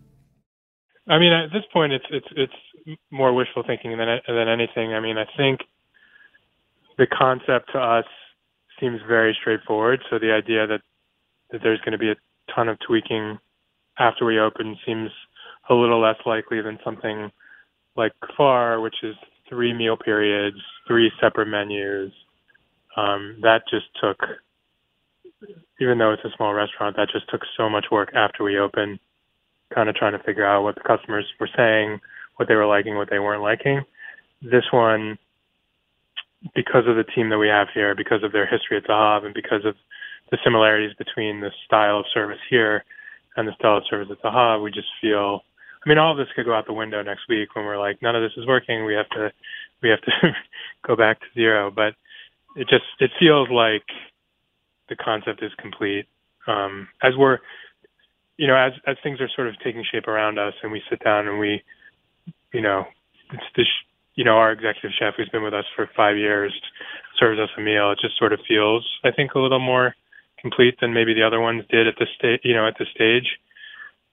I 1.09 1.19
mean, 1.19 1.33
at 1.33 1.53
this 1.53 1.65
point, 1.73 1.93
it's 1.93 2.05
it's 2.11 2.27
it's 2.37 2.99
more 3.11 3.33
wishful 3.33 3.65
thinking 3.67 3.97
than 3.97 4.21
than 4.27 4.49
anything. 4.49 4.95
I 4.95 5.01
mean, 5.01 5.19
I 5.19 5.25
think 5.37 5.61
the 6.99 7.07
concept 7.07 7.73
to 7.73 7.79
us 7.79 8.05
seems 8.79 9.01
very 9.09 9.37
straightforward. 9.41 10.01
So 10.11 10.19
the 10.19 10.33
idea 10.33 10.67
that 10.67 10.81
that 11.51 11.61
there's 11.63 11.81
going 11.81 11.93
to 11.93 11.99
be 11.99 12.11
a 12.11 12.17
ton 12.55 12.69
of 12.69 12.79
tweaking 12.87 13.39
after 13.99 14.25
we 14.25 14.39
open 14.39 14.77
seems 14.87 15.11
a 15.69 15.75
little 15.75 16.01
less 16.01 16.17
likely 16.27 16.61
than 16.61 16.79
something 16.85 17.31
like 17.97 18.13
Kfar, 18.25 18.83
which 18.83 18.97
is 19.03 19.15
three 19.49 19.73
meal 19.73 19.97
periods, 19.97 20.57
three 20.87 21.11
separate 21.21 21.47
menus. 21.47 22.11
Um, 22.97 23.39
that 23.43 23.63
just 23.71 23.87
took, 24.01 24.19
even 25.81 25.99
though 25.99 26.13
it's 26.13 26.25
a 26.25 26.37
small 26.37 26.55
restaurant, 26.55 26.97
that 26.97 27.09
just 27.13 27.29
took 27.31 27.43
so 27.57 27.69
much 27.69 27.87
work 27.91 28.11
after 28.15 28.45
we 28.45 28.59
opened, 28.59 28.99
kind 29.75 29.89
of 29.89 29.95
trying 29.95 30.13
to 30.13 30.25
figure 30.25 30.47
out 30.47 30.63
what 30.63 30.75
the 30.75 30.83
customers 30.83 31.27
were 31.41 31.49
saying, 31.57 32.01
what 32.37 32.49
they 32.49 32.55
were 32.55 32.67
liking, 32.67 32.97
what 32.97 33.11
they 33.11 33.19
weren't 33.19 33.43
liking. 33.43 33.83
This 34.43 34.65
one 34.73 35.19
because 36.55 36.85
of 36.87 36.97
the 36.97 37.05
team 37.05 37.31
that 37.31 37.39
we 37.39 37.49
have 37.49 37.69
here, 37.73 37.95
because 37.95 38.23
of 38.23 38.33
their 38.33 38.47
history 38.47 38.77
at 38.77 38.85
Zahav, 38.85 39.25
and 39.25 39.35
because 39.35 39.65
of 39.65 39.77
the 40.31 40.39
similarities 40.43 40.95
between 40.99 41.41
the 41.41 41.51
style 41.65 42.01
of 42.01 42.07
service 42.13 42.41
here 42.51 42.85
and 43.37 43.47
the 43.47 43.55
style 43.59 43.79
of 43.79 43.85
service 43.89 44.09
at 44.11 44.21
Zahav, 44.23 44.63
we 44.63 44.71
just 44.71 44.89
feel. 45.01 45.43
I 45.85 45.89
mean, 45.89 45.99
all 45.99 46.13
of 46.13 46.19
this 46.19 46.33
could 46.37 46.47
go 46.47 46.55
out 46.55 46.67
the 46.67 46.73
window 46.73 47.03
next 47.03 47.23
week 47.29 47.57
when 47.57 47.65
we're 47.65 47.79
like, 47.79 48.01
none 48.03 48.15
of 48.15 48.23
this 48.23 48.37
is 48.37 48.47
working. 48.47 48.85
We 48.85 48.95
have 48.95 49.09
to, 49.11 49.33
we 49.83 49.89
have 49.89 50.01
to 50.03 50.13
go 50.87 50.95
back 50.95 51.19
to 51.21 51.27
zero. 51.35 51.73
But 51.75 51.95
it 52.55 52.69
just 52.69 52.85
it 53.01 53.11
feels 53.19 53.49
like 53.51 53.83
the 54.89 54.97
concept 54.97 55.43
is 55.43 55.53
complete. 55.59 56.07
Um, 56.47 56.89
as 57.03 57.15
we're, 57.17 57.39
you 58.43 58.49
know, 58.49 58.57
as 58.57 58.73
as 58.91 58.97
things 59.05 59.21
are 59.21 59.31
sort 59.37 59.47
of 59.47 59.55
taking 59.63 59.85
shape 59.87 60.09
around 60.09 60.37
us, 60.37 60.55
and 60.65 60.73
we 60.73 60.83
sit 60.91 60.99
down 61.05 61.29
and 61.29 61.39
we, 61.39 61.63
you 62.53 62.61
know, 62.61 62.83
it's 63.33 63.51
this 63.57 63.71
you 64.15 64.25
know, 64.25 64.33
our 64.33 64.53
executive 64.53 64.91
chef 64.99 65.15
who's 65.17 65.29
been 65.29 65.45
with 65.45 65.55
us 65.55 65.65
for 65.75 65.89
five 65.97 66.17
years 66.17 66.53
serves 67.19 67.39
us 67.39 67.49
a 67.57 67.61
meal. 67.61 67.93
It 67.93 67.99
just 68.03 68.19
sort 68.19 68.33
of 68.33 68.41
feels, 68.47 68.87
I 69.05 69.11
think, 69.11 69.35
a 69.35 69.39
little 69.39 69.61
more 69.61 69.95
complete 70.41 70.75
than 70.81 70.93
maybe 70.93 71.15
the 71.15 71.23
other 71.23 71.41
ones 71.41 71.63
did 71.71 71.87
at 71.87 71.95
this 71.99 72.09
stage, 72.19 72.41
you 72.45 72.55
know, 72.55 72.67
at 72.67 72.75
this 72.79 72.89
stage. 72.95 73.39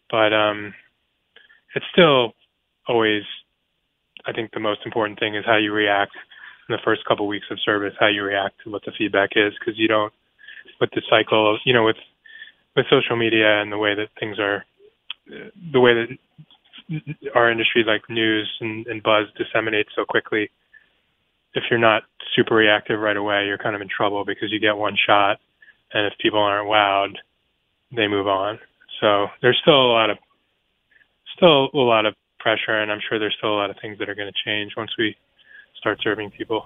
But 0.10 0.32
um, 0.32 0.74
it's 1.76 1.86
still 1.92 2.34
always, 2.88 3.24
I 4.26 4.32
think, 4.32 4.52
the 4.54 4.60
most 4.60 4.82
important 4.86 5.20
thing 5.20 5.36
is 5.36 5.44
how 5.46 5.58
you 5.58 5.74
react 5.74 6.16
in 6.70 6.74
the 6.74 6.82
first 6.86 7.02
couple 7.06 7.28
weeks 7.28 7.48
of 7.52 7.58
service, 7.66 7.94
how 8.00 8.08
you 8.08 8.24
react 8.24 8.56
to 8.64 8.70
what 8.70 8.84
the 8.86 8.94
feedback 8.98 9.32
is, 9.36 9.54
because 9.60 9.78
you 9.78 9.88
don't, 9.88 10.14
with 10.80 10.92
the 10.92 11.02
cycle, 11.10 11.56
of, 11.56 11.62
you 11.66 11.74
know, 11.74 11.84
with 11.84 11.98
with 12.80 12.88
social 12.90 13.18
media 13.18 13.62
and 13.62 13.72
the 13.72 13.78
way 13.78 13.94
that 13.94 14.08
things 14.20 14.40
are, 14.40 14.64
the 15.28 15.80
way 15.80 15.94
that 15.94 16.08
our 17.36 17.52
industry, 17.52 17.84
like 17.86 18.10
news 18.10 18.50
and, 18.62 18.88
and 18.88 19.04
buzz, 19.04 19.26
disseminates 19.38 19.90
so 19.96 20.06
quickly. 20.06 20.50
If 21.54 21.64
you're 21.70 21.80
not 21.80 22.04
super 22.36 22.56
reactive 22.56 23.00
right 23.00 23.18
away, 23.18 23.46
you're 23.46 23.58
kind 23.58 23.76
of 23.76 23.82
in 23.82 23.90
trouble 23.90 24.24
because 24.24 24.50
you 24.52 24.60
get 24.60 24.78
one 24.78 24.96
shot, 24.96 25.40
and 25.94 26.08
if 26.08 26.14
people 26.22 26.40
aren't 26.40 26.70
wowed, 26.70 27.16
they 27.96 28.08
move 28.08 28.28
on. 28.28 28.60
So 29.02 29.28
there's 29.42 29.60
still 29.62 29.82
a 29.82 29.92
lot 29.92 30.10
of 30.10 30.18
still 31.36 31.70
a 31.74 31.78
lot 31.78 32.06
of 32.06 32.16
pressure, 32.40 32.80
and 32.80 32.92
I'm 32.92 33.02
sure 33.10 33.20
there's 33.20 33.36
still 33.38 33.54
a 33.54 33.60
lot 33.60 33.70
of 33.70 33.76
things 33.82 34.00
that 34.00 34.10
are 34.10 34.16
going 34.16 34.32
to 34.32 34.44
change 34.46 34.74
once 34.78 34.92
we 34.98 35.16
start 35.78 36.00
serving 36.04 36.32
people. 36.32 36.66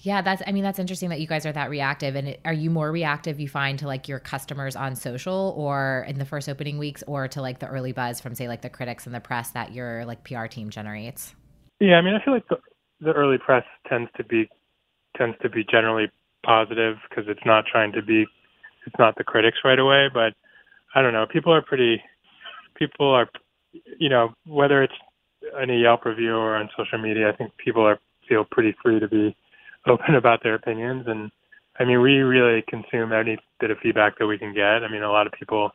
Yeah, 0.00 0.22
that's 0.22 0.42
I 0.46 0.52
mean 0.52 0.62
that's 0.62 0.78
interesting 0.78 1.08
that 1.10 1.20
you 1.20 1.26
guys 1.26 1.44
are 1.44 1.52
that 1.52 1.70
reactive 1.70 2.14
and 2.14 2.28
it, 2.28 2.40
are 2.44 2.52
you 2.52 2.70
more 2.70 2.92
reactive 2.92 3.40
you 3.40 3.48
find 3.48 3.78
to 3.80 3.86
like 3.86 4.06
your 4.06 4.20
customers 4.20 4.76
on 4.76 4.94
social 4.94 5.54
or 5.56 6.04
in 6.08 6.18
the 6.18 6.24
first 6.24 6.48
opening 6.48 6.78
weeks 6.78 7.02
or 7.08 7.26
to 7.28 7.42
like 7.42 7.58
the 7.58 7.66
early 7.66 7.92
buzz 7.92 8.20
from 8.20 8.34
say 8.34 8.46
like 8.46 8.62
the 8.62 8.70
critics 8.70 9.06
and 9.06 9.14
the 9.14 9.20
press 9.20 9.50
that 9.50 9.72
your 9.72 10.04
like 10.04 10.22
PR 10.22 10.46
team 10.46 10.70
generates? 10.70 11.34
Yeah, 11.80 11.96
I 11.96 12.02
mean 12.02 12.14
I 12.14 12.24
feel 12.24 12.34
like 12.34 12.46
the 12.48 12.58
the 13.00 13.12
early 13.12 13.38
press 13.38 13.64
tends 13.88 14.10
to 14.16 14.24
be 14.24 14.48
tends 15.16 15.36
to 15.42 15.48
be 15.48 15.64
generally 15.68 16.10
positive 16.44 16.96
because 17.08 17.24
it's 17.28 17.44
not 17.44 17.64
trying 17.66 17.90
to 17.92 18.02
be 18.02 18.24
it's 18.86 18.96
not 18.98 19.16
the 19.16 19.24
critics 19.24 19.58
right 19.64 19.78
away, 19.78 20.08
but 20.12 20.34
I 20.94 21.02
don't 21.02 21.12
know, 21.12 21.26
people 21.26 21.52
are 21.52 21.62
pretty 21.62 22.00
people 22.76 23.10
are 23.10 23.28
you 23.98 24.08
know, 24.08 24.30
whether 24.46 24.82
it's 24.82 24.94
in 25.62 25.70
a 25.70 25.76
Yelp 25.76 26.04
review 26.04 26.34
or 26.34 26.56
on 26.56 26.68
social 26.76 26.98
media, 26.98 27.28
I 27.28 27.36
think 27.36 27.52
people 27.56 27.82
are 27.82 27.98
feel 28.28 28.44
pretty 28.50 28.74
free 28.82 29.00
to 29.00 29.08
be 29.08 29.36
open 29.86 30.14
about 30.14 30.42
their 30.42 30.54
opinions. 30.54 31.04
And 31.06 31.30
I 31.78 31.84
mean, 31.84 32.00
we 32.00 32.18
really 32.18 32.62
consume 32.68 33.12
any 33.12 33.38
bit 33.60 33.70
of 33.70 33.78
feedback 33.78 34.18
that 34.18 34.26
we 34.26 34.38
can 34.38 34.54
get. 34.54 34.84
I 34.84 34.90
mean, 34.90 35.02
a 35.02 35.10
lot 35.10 35.26
of 35.26 35.32
people, 35.32 35.70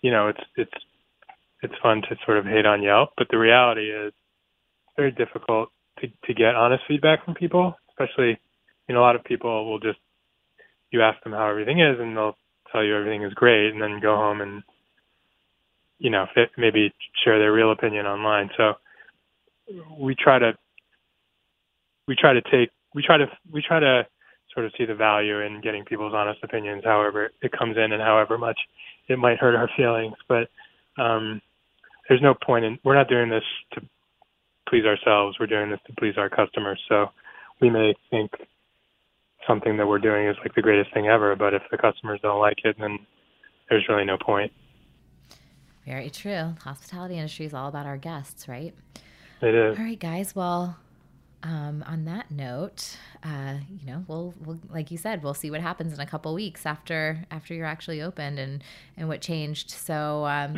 you 0.00 0.10
know, 0.10 0.28
it's 0.28 0.40
it's 0.56 0.84
it's 1.62 1.74
fun 1.82 2.02
to 2.02 2.16
sort 2.24 2.38
of 2.38 2.44
hate 2.44 2.66
on 2.66 2.82
Yelp, 2.82 3.10
but 3.16 3.28
the 3.30 3.38
reality 3.38 3.90
is 3.90 4.12
very 4.96 5.12
difficult 5.12 5.70
to 6.00 6.08
to 6.24 6.34
get 6.34 6.54
honest 6.54 6.84
feedback 6.88 7.24
from 7.24 7.34
people, 7.34 7.74
especially 7.90 8.38
you 8.88 8.94
know 8.94 9.00
a 9.00 9.02
lot 9.02 9.16
of 9.16 9.24
people 9.24 9.70
will 9.70 9.78
just 9.78 9.98
you 10.90 11.02
ask 11.02 11.22
them 11.24 11.32
how 11.32 11.48
everything 11.48 11.80
is 11.80 11.98
and 11.98 12.16
they'll 12.16 12.36
tell 12.70 12.84
you 12.84 12.96
everything 12.96 13.22
is 13.22 13.34
great 13.34 13.72
and 13.72 13.82
then 13.82 14.00
go 14.00 14.16
home 14.16 14.40
and 14.40 14.62
you 15.98 16.10
know 16.10 16.26
maybe 16.56 16.92
share 17.24 17.38
their 17.38 17.52
real 17.52 17.72
opinion 17.72 18.06
online. 18.06 18.50
So 18.56 18.74
we 19.98 20.14
try 20.14 20.38
to 20.38 20.52
we 22.06 22.14
try 22.14 22.32
to 22.32 22.42
take 22.42 22.70
we 22.94 23.02
try 23.02 23.16
to 23.18 23.26
we 23.52 23.62
try 23.62 23.80
to 23.80 24.06
sort 24.54 24.66
of 24.66 24.72
see 24.78 24.86
the 24.86 24.94
value 24.94 25.40
in 25.40 25.60
getting 25.60 25.84
people's 25.84 26.14
honest 26.14 26.42
opinions, 26.42 26.82
however 26.84 27.30
it 27.42 27.52
comes 27.52 27.76
in 27.76 27.92
and 27.92 28.02
however 28.02 28.38
much 28.38 28.58
it 29.08 29.18
might 29.18 29.38
hurt 29.38 29.54
our 29.54 29.68
feelings. 29.76 30.14
But 30.28 30.48
um, 31.00 31.40
there's 32.08 32.22
no 32.22 32.34
point 32.34 32.64
in 32.64 32.78
we're 32.84 32.94
not 32.94 33.08
doing 33.08 33.28
this 33.28 33.44
to 33.74 33.82
please 34.68 34.84
ourselves. 34.84 35.36
We're 35.38 35.46
doing 35.46 35.70
this 35.70 35.80
to 35.86 35.92
please 35.98 36.14
our 36.16 36.28
customers. 36.28 36.80
So 36.88 37.06
we 37.60 37.70
may 37.70 37.94
think 38.10 38.32
something 39.46 39.76
that 39.76 39.86
we're 39.86 39.98
doing 39.98 40.26
is 40.26 40.36
like 40.42 40.54
the 40.54 40.62
greatest 40.62 40.92
thing 40.92 41.06
ever, 41.06 41.36
but 41.36 41.54
if 41.54 41.62
the 41.70 41.78
customers 41.78 42.20
don't 42.22 42.40
like 42.40 42.58
it, 42.64 42.76
then 42.78 42.98
there's 43.68 43.86
really 43.88 44.04
no 44.04 44.18
point. 44.18 44.52
Very 45.86 46.10
true. 46.10 46.54
Hospitality 46.62 47.14
industry 47.16 47.46
is 47.46 47.54
all 47.54 47.68
about 47.68 47.86
our 47.86 47.96
guests, 47.96 48.48
right? 48.48 48.74
It 49.40 49.54
is. 49.54 49.78
All 49.78 49.84
right, 49.84 49.98
guys. 49.98 50.34
Well, 50.34 50.76
um, 51.46 51.84
on 51.86 52.06
that 52.06 52.28
note, 52.28 52.96
uh, 53.22 53.54
you 53.70 53.86
know, 53.86 54.04
we'll, 54.08 54.34
we'll, 54.44 54.58
like 54.68 54.90
you 54.90 54.98
said, 54.98 55.22
we'll 55.22 55.32
see 55.32 55.48
what 55.48 55.60
happens 55.60 55.94
in 55.94 56.00
a 56.00 56.06
couple 56.06 56.34
weeks 56.34 56.66
after 56.66 57.24
after 57.30 57.54
you're 57.54 57.66
actually 57.66 58.02
opened 58.02 58.40
and 58.40 58.64
and 58.96 59.06
what 59.06 59.20
changed. 59.20 59.70
So, 59.70 60.26
um, 60.26 60.56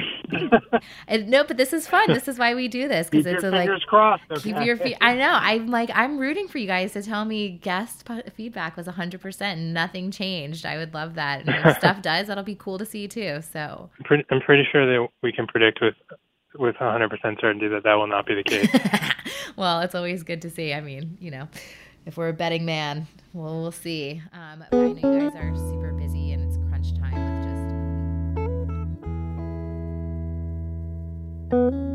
and, 1.08 1.28
no, 1.28 1.44
but 1.44 1.58
this 1.58 1.74
is 1.74 1.86
fun. 1.86 2.06
This 2.08 2.26
is 2.26 2.38
why 2.38 2.54
we 2.54 2.68
do 2.68 2.88
this 2.88 3.10
because 3.10 3.26
it's 3.26 3.44
a, 3.44 3.50
like 3.50 3.68
crossed. 3.86 4.22
Okay. 4.30 4.40
Keep 4.40 4.64
your 4.64 4.78
feet. 4.78 4.96
I 5.02 5.14
know. 5.14 5.32
I'm 5.32 5.66
like 5.66 5.90
I'm 5.92 6.16
rooting 6.16 6.48
for 6.48 6.56
you 6.56 6.66
guys 6.66 6.94
to 6.94 7.02
tell 7.02 7.26
me 7.26 7.50
guest 7.50 8.08
feedback 8.34 8.74
was 8.74 8.86
100 8.86 9.20
percent 9.20 9.60
nothing 9.60 10.10
changed. 10.10 10.64
I 10.64 10.78
would 10.78 10.94
love 10.94 11.16
that. 11.16 11.46
And 11.46 11.66
if 11.66 11.76
stuff 11.78 12.00
does, 12.00 12.28
that'll 12.28 12.44
be 12.44 12.54
cool 12.54 12.78
to 12.78 12.86
see 12.86 13.08
too. 13.08 13.42
So 13.42 13.90
I'm 13.98 14.04
pretty, 14.04 14.24
I'm 14.30 14.40
pretty 14.40 14.66
sure 14.72 14.86
that 14.86 15.06
we 15.22 15.32
can 15.32 15.46
predict 15.46 15.82
with 15.82 15.94
with 16.58 16.76
100% 16.76 17.40
certainty 17.40 17.68
that 17.68 17.84
that 17.84 17.94
will 17.94 18.06
not 18.06 18.26
be 18.26 18.34
the 18.34 18.42
case. 18.42 18.68
well, 19.56 19.80
it's 19.80 19.94
always 19.94 20.22
good 20.22 20.42
to 20.42 20.50
see. 20.50 20.74
I 20.74 20.80
mean, 20.80 21.16
you 21.20 21.30
know, 21.30 21.48
if 22.04 22.16
we're 22.16 22.28
a 22.28 22.32
betting 22.32 22.64
man, 22.64 23.06
well, 23.32 23.60
we'll 23.60 23.72
see. 23.72 24.20
Um, 24.32 24.64
I 24.70 24.76
know 24.76 24.94
you 24.94 25.00
guys 25.20 25.34
are 25.36 25.54
super 25.56 25.92
busy 25.92 26.32
and 26.32 26.42
it's 26.44 26.56
crunch 26.68 26.92
time 26.98 27.14
with 31.50 31.78
just. 31.78 31.87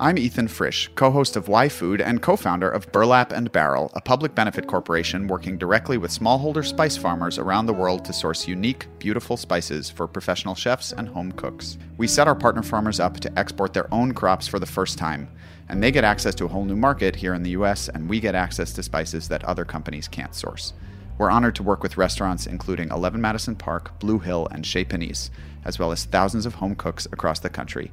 I'm 0.00 0.18
Ethan 0.18 0.48
Frisch, 0.48 0.90
co 0.96 1.12
host 1.12 1.36
of 1.36 1.46
Why 1.46 1.68
Food 1.68 2.00
and 2.00 2.20
co 2.20 2.34
founder 2.34 2.68
of 2.68 2.90
Burlap 2.90 3.30
and 3.30 3.52
Barrel, 3.52 3.92
a 3.94 4.00
public 4.00 4.34
benefit 4.34 4.66
corporation 4.66 5.28
working 5.28 5.56
directly 5.56 5.98
with 5.98 6.10
smallholder 6.10 6.66
spice 6.66 6.96
farmers 6.96 7.38
around 7.38 7.66
the 7.66 7.74
world 7.74 8.04
to 8.04 8.12
source 8.12 8.48
unique, 8.48 8.88
beautiful 8.98 9.36
spices 9.36 9.88
for 9.88 10.08
professional 10.08 10.56
chefs 10.56 10.92
and 10.92 11.08
home 11.08 11.30
cooks. 11.30 11.78
We 11.96 12.08
set 12.08 12.26
our 12.26 12.34
partner 12.34 12.64
farmers 12.64 12.98
up 12.98 13.20
to 13.20 13.38
export 13.38 13.72
their 13.72 13.86
own 13.94 14.14
crops 14.14 14.48
for 14.48 14.58
the 14.58 14.66
first 14.66 14.98
time, 14.98 15.28
and 15.68 15.80
they 15.80 15.92
get 15.92 16.02
access 16.02 16.34
to 16.36 16.46
a 16.46 16.48
whole 16.48 16.64
new 16.64 16.74
market 16.74 17.14
here 17.14 17.34
in 17.34 17.44
the 17.44 17.50
US, 17.50 17.88
and 17.88 18.08
we 18.08 18.18
get 18.18 18.34
access 18.34 18.72
to 18.72 18.82
spices 18.82 19.28
that 19.28 19.44
other 19.44 19.64
companies 19.64 20.08
can't 20.08 20.34
source. 20.34 20.72
We're 21.18 21.30
honored 21.30 21.54
to 21.54 21.62
work 21.62 21.84
with 21.84 21.96
restaurants 21.96 22.48
including 22.48 22.90
11 22.90 23.20
Madison 23.20 23.54
Park, 23.54 23.96
Blue 24.00 24.18
Hill, 24.18 24.48
and 24.50 24.66
Chez 24.66 24.86
Panisse, 24.86 25.30
as 25.64 25.78
well 25.78 25.92
as 25.92 26.04
thousands 26.04 26.46
of 26.46 26.56
home 26.56 26.74
cooks 26.74 27.06
across 27.12 27.38
the 27.38 27.48
country. 27.48 27.92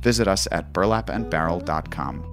Visit 0.00 0.28
us 0.28 0.48
at 0.50 0.72
burlapandbarrel.com. 0.72 2.30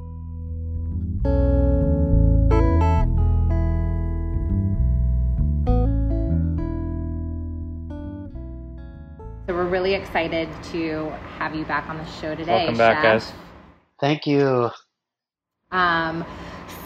So 9.48 9.54
we're 9.54 9.64
really 9.64 9.94
excited 9.94 10.50
to 10.72 11.10
have 11.38 11.56
you 11.56 11.64
back 11.64 11.88
on 11.90 11.98
the 11.98 12.06
show 12.06 12.36
today. 12.36 12.52
Welcome 12.52 12.78
back, 12.78 12.98
Chef. 12.98 13.04
guys. 13.04 13.34
Thank 14.00 14.28
you. 14.28 14.70
Um, 15.72 16.26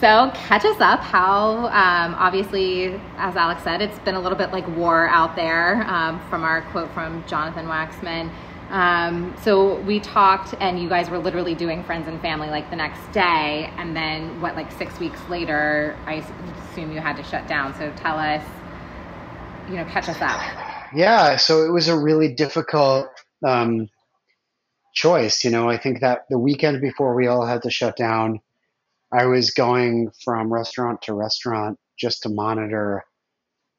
so 0.00 0.30
catch 0.34 0.64
us 0.64 0.80
up. 0.80 1.00
How 1.00 1.66
um, 1.66 2.14
obviously, 2.14 3.00
as 3.16 3.36
Alex 3.36 3.62
said, 3.62 3.82
it's 3.82 3.98
been 4.00 4.14
a 4.14 4.20
little 4.20 4.38
bit 4.38 4.52
like 4.52 4.66
war 4.76 5.08
out 5.08 5.36
there. 5.36 5.82
Um, 5.88 6.20
from 6.28 6.44
our 6.44 6.62
quote 6.70 6.92
from 6.92 7.24
Jonathan 7.26 7.66
Waxman. 7.66 8.32
Um, 8.72 9.36
so 9.42 9.78
we 9.82 10.00
talked, 10.00 10.54
and 10.58 10.80
you 10.80 10.88
guys 10.88 11.10
were 11.10 11.18
literally 11.18 11.54
doing 11.54 11.84
friends 11.84 12.08
and 12.08 12.18
family 12.22 12.48
like 12.48 12.70
the 12.70 12.76
next 12.76 13.12
day, 13.12 13.70
and 13.76 13.94
then 13.94 14.40
what, 14.40 14.56
like 14.56 14.72
six 14.72 14.98
weeks 14.98 15.20
later, 15.28 15.94
I 16.06 16.24
assume 16.70 16.90
you 16.90 17.00
had 17.00 17.16
to 17.16 17.22
shut 17.22 17.46
down. 17.46 17.74
So 17.74 17.92
tell 17.96 18.18
us, 18.18 18.42
you 19.68 19.76
know, 19.76 19.84
catch 19.84 20.08
us 20.08 20.20
up. 20.22 20.40
Yeah, 20.94 21.36
so 21.36 21.64
it 21.64 21.70
was 21.70 21.88
a 21.88 21.98
really 21.98 22.34
difficult 22.34 23.08
um, 23.46 23.90
choice. 24.94 25.44
You 25.44 25.50
know, 25.50 25.68
I 25.68 25.76
think 25.76 26.00
that 26.00 26.24
the 26.30 26.38
weekend 26.38 26.80
before 26.80 27.14
we 27.14 27.26
all 27.26 27.44
had 27.44 27.62
to 27.62 27.70
shut 27.70 27.96
down, 27.96 28.40
I 29.12 29.26
was 29.26 29.50
going 29.50 30.10
from 30.24 30.50
restaurant 30.50 31.02
to 31.02 31.12
restaurant 31.12 31.78
just 31.98 32.22
to 32.22 32.30
monitor 32.30 33.04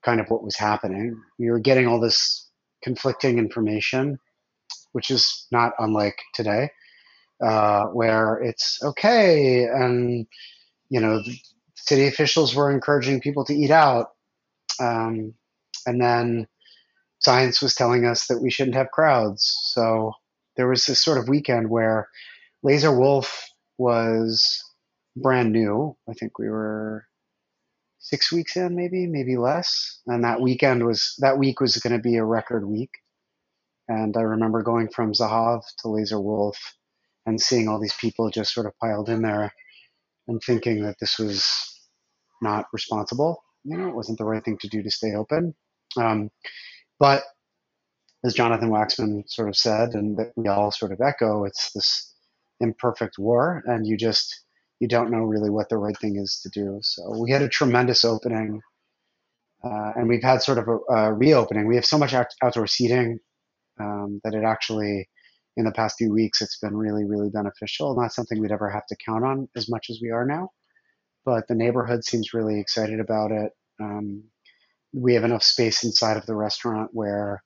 kind 0.06 0.20
of 0.20 0.30
what 0.30 0.44
was 0.44 0.56
happening. 0.56 1.20
We 1.40 1.50
were 1.50 1.60
getting 1.60 1.88
all 1.88 2.00
this 2.00 2.48
conflicting 2.84 3.40
information, 3.40 4.20
which 4.94 5.10
is 5.10 5.48
not 5.52 5.74
unlike 5.80 6.20
today, 6.34 6.70
uh, 7.44 7.86
where 7.88 8.38
it's 8.38 8.80
okay, 8.84 9.66
and 9.66 10.28
you 10.90 11.00
know, 11.00 11.22
city 11.76 12.08
officials 12.08 12.56
were 12.56 12.72
encouraging 12.72 13.20
people 13.20 13.46
to 13.46 13.56
eat 13.56 13.72
out, 13.72 14.12
um, 14.80 15.34
and 15.86 16.02
then 16.02 16.48
science 17.20 17.62
was 17.62 17.76
telling 17.76 18.06
us 18.06 18.28
that 18.28 18.42
we 18.42 18.52
shouldn't 18.52 18.76
have 18.76 18.92
crowds. 18.92 19.58
So 19.74 20.14
there 20.56 20.68
was 20.68 20.86
this 20.86 21.04
sort 21.04 21.18
of 21.18 21.30
weekend 21.30 21.70
where 21.70 22.10
Laser 22.62 22.98
Wolf 22.98 23.50
was 23.78 24.64
brand 25.16 25.52
new. 25.52 25.96
I 26.10 26.14
think 26.14 26.38
we 26.38 26.50
were 26.50 27.06
six 28.00 28.32
weeks 28.32 28.58
in, 28.58 28.76
maybe, 28.76 29.08
maybe 29.08 29.38
less. 29.38 30.00
And 30.08 30.24
that 30.24 30.42
weekend 30.42 30.86
was 30.86 31.16
that 31.20 31.38
week 31.38 31.60
was 31.60 31.78
going 31.78 31.94
to 31.94 32.02
be 32.02 32.18
a 32.18 32.26
record 32.26 32.68
week. 32.68 32.92
And 33.88 34.16
I 34.16 34.22
remember 34.22 34.64
going 34.64 34.90
from 34.90 35.14
Zahav 35.14 35.62
to 35.80 35.90
Laser 35.90 36.20
Wolf 36.20 36.58
and 37.26 37.40
seeing 37.40 37.68
all 37.68 37.80
these 37.80 37.96
people 37.96 38.30
just 38.30 38.54
sort 38.54 38.66
of 38.66 38.78
piled 38.80 39.10
in 39.10 39.22
there 39.22 39.54
and 40.28 40.42
thinking 40.42 40.84
that 40.84 41.00
this 41.00 41.20
was 41.20 41.46
not 42.42 42.66
responsible. 42.74 43.44
You 43.64 43.78
know, 43.78 43.88
it 43.88 43.96
wasn't 43.96 44.18
the 44.18 44.26
right 44.26 44.44
thing 44.44 44.58
to 44.60 44.68
do 44.68 44.84
to 44.84 44.92
stay 44.92 45.14
open. 45.16 45.54
Um, 45.98 46.30
but 47.00 47.24
as 48.26 48.34
Jonathan 48.34 48.70
Waxman 48.70 49.24
sort 49.28 49.50
of 49.50 49.56
said, 49.56 49.94
and 49.94 50.18
that 50.18 50.32
we 50.36 50.48
all 50.48 50.72
sort 50.72 50.92
of 50.92 51.02
echo, 51.02 51.44
it's 51.46 51.72
this 51.74 52.14
imperfect 52.60 53.18
war, 53.18 53.62
and 53.66 53.86
you 53.86 53.98
just 53.98 54.44
you 54.80 54.88
don't 54.88 55.12
know 55.12 55.20
really 55.20 55.50
what 55.50 55.70
the 55.70 55.78
right 55.78 55.98
thing 55.98 56.18
is 56.18 56.40
to 56.44 56.50
do. 56.50 56.80
So 56.82 57.18
we 57.22 57.32
had 57.32 57.42
a 57.42 57.50
tremendous 57.50 58.06
opening, 58.06 58.62
uh, 59.64 59.92
and 59.96 60.08
we've 60.08 60.24
had 60.24 60.42
sort 60.42 60.58
of 60.58 60.68
a, 60.68 60.94
a 60.94 61.14
reopening. 61.14 61.68
We 61.68 61.76
have 61.76 61.86
so 61.86 61.98
much 61.98 62.14
out- 62.14 62.34
outdoor 62.42 62.68
seating 62.68 63.20
um, 63.84 64.22
that 64.24 64.34
it 64.34 64.44
actually, 64.44 65.10
in 65.58 65.66
the 65.66 65.72
past 65.72 65.98
few 65.98 66.12
weeks, 66.12 66.42
it's 66.42 66.60
been 66.60 66.76
really, 66.76 67.06
really 67.06 67.30
beneficial. 67.30 67.96
Not 67.96 68.14
something 68.14 68.40
we'd 68.40 68.52
ever 68.52 68.70
have 68.70 68.88
to 68.88 68.98
count 69.06 69.24
on 69.26 69.48
as 69.56 69.70
much 69.70 69.88
as 69.90 70.00
we 70.02 70.10
are 70.12 70.26
now, 70.26 70.50
but 71.26 71.48
the 71.48 71.56
neighborhood 71.56 72.04
seems 72.04 72.34
really 72.34 72.60
excited 72.60 73.00
about 73.00 73.32
it. 73.32 73.52
Um, 73.82 74.24
we 74.94 75.14
have 75.16 75.24
enough 75.24 75.44
space 75.44 75.84
inside 75.84 76.18
of 76.18 76.26
the 76.26 76.36
restaurant 76.36 76.90
where 76.94 77.44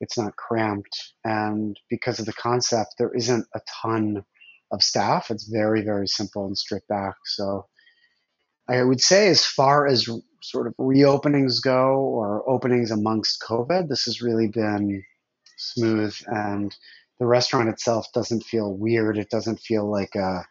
it's 0.00 0.18
not 0.18 0.36
cramped, 0.36 0.96
and 1.24 1.76
because 1.90 2.18
of 2.18 2.26
the 2.26 2.32
concept, 2.32 2.94
there 2.98 3.14
isn't 3.14 3.46
a 3.54 3.60
ton 3.82 4.24
of 4.72 4.82
staff. 4.82 5.30
It's 5.30 5.48
very, 5.48 5.82
very 5.82 6.06
simple 6.06 6.46
and 6.46 6.56
stripped 6.56 6.88
back. 6.88 7.16
So 7.26 7.66
I 8.68 8.82
would 8.82 9.00
say, 9.00 9.28
as 9.28 9.44
far 9.44 9.86
as 9.86 10.08
sort 10.42 10.66
of 10.66 10.74
reopenings 10.78 11.62
go 11.62 11.98
or 11.98 12.48
openings 12.48 12.90
amongst 12.90 13.42
COVID, 13.46 13.88
this 13.88 14.04
has 14.04 14.22
really 14.22 14.48
been 14.48 15.02
smooth. 15.60 16.14
And 16.26 16.74
the 17.18 17.26
restaurant 17.26 17.68
itself 17.68 18.06
doesn't 18.14 18.44
feel 18.44 18.74
weird. 18.74 19.18
It 19.18 19.30
doesn't 19.30 19.60
feel 19.60 19.90
like 19.90 20.14
a 20.14 20.44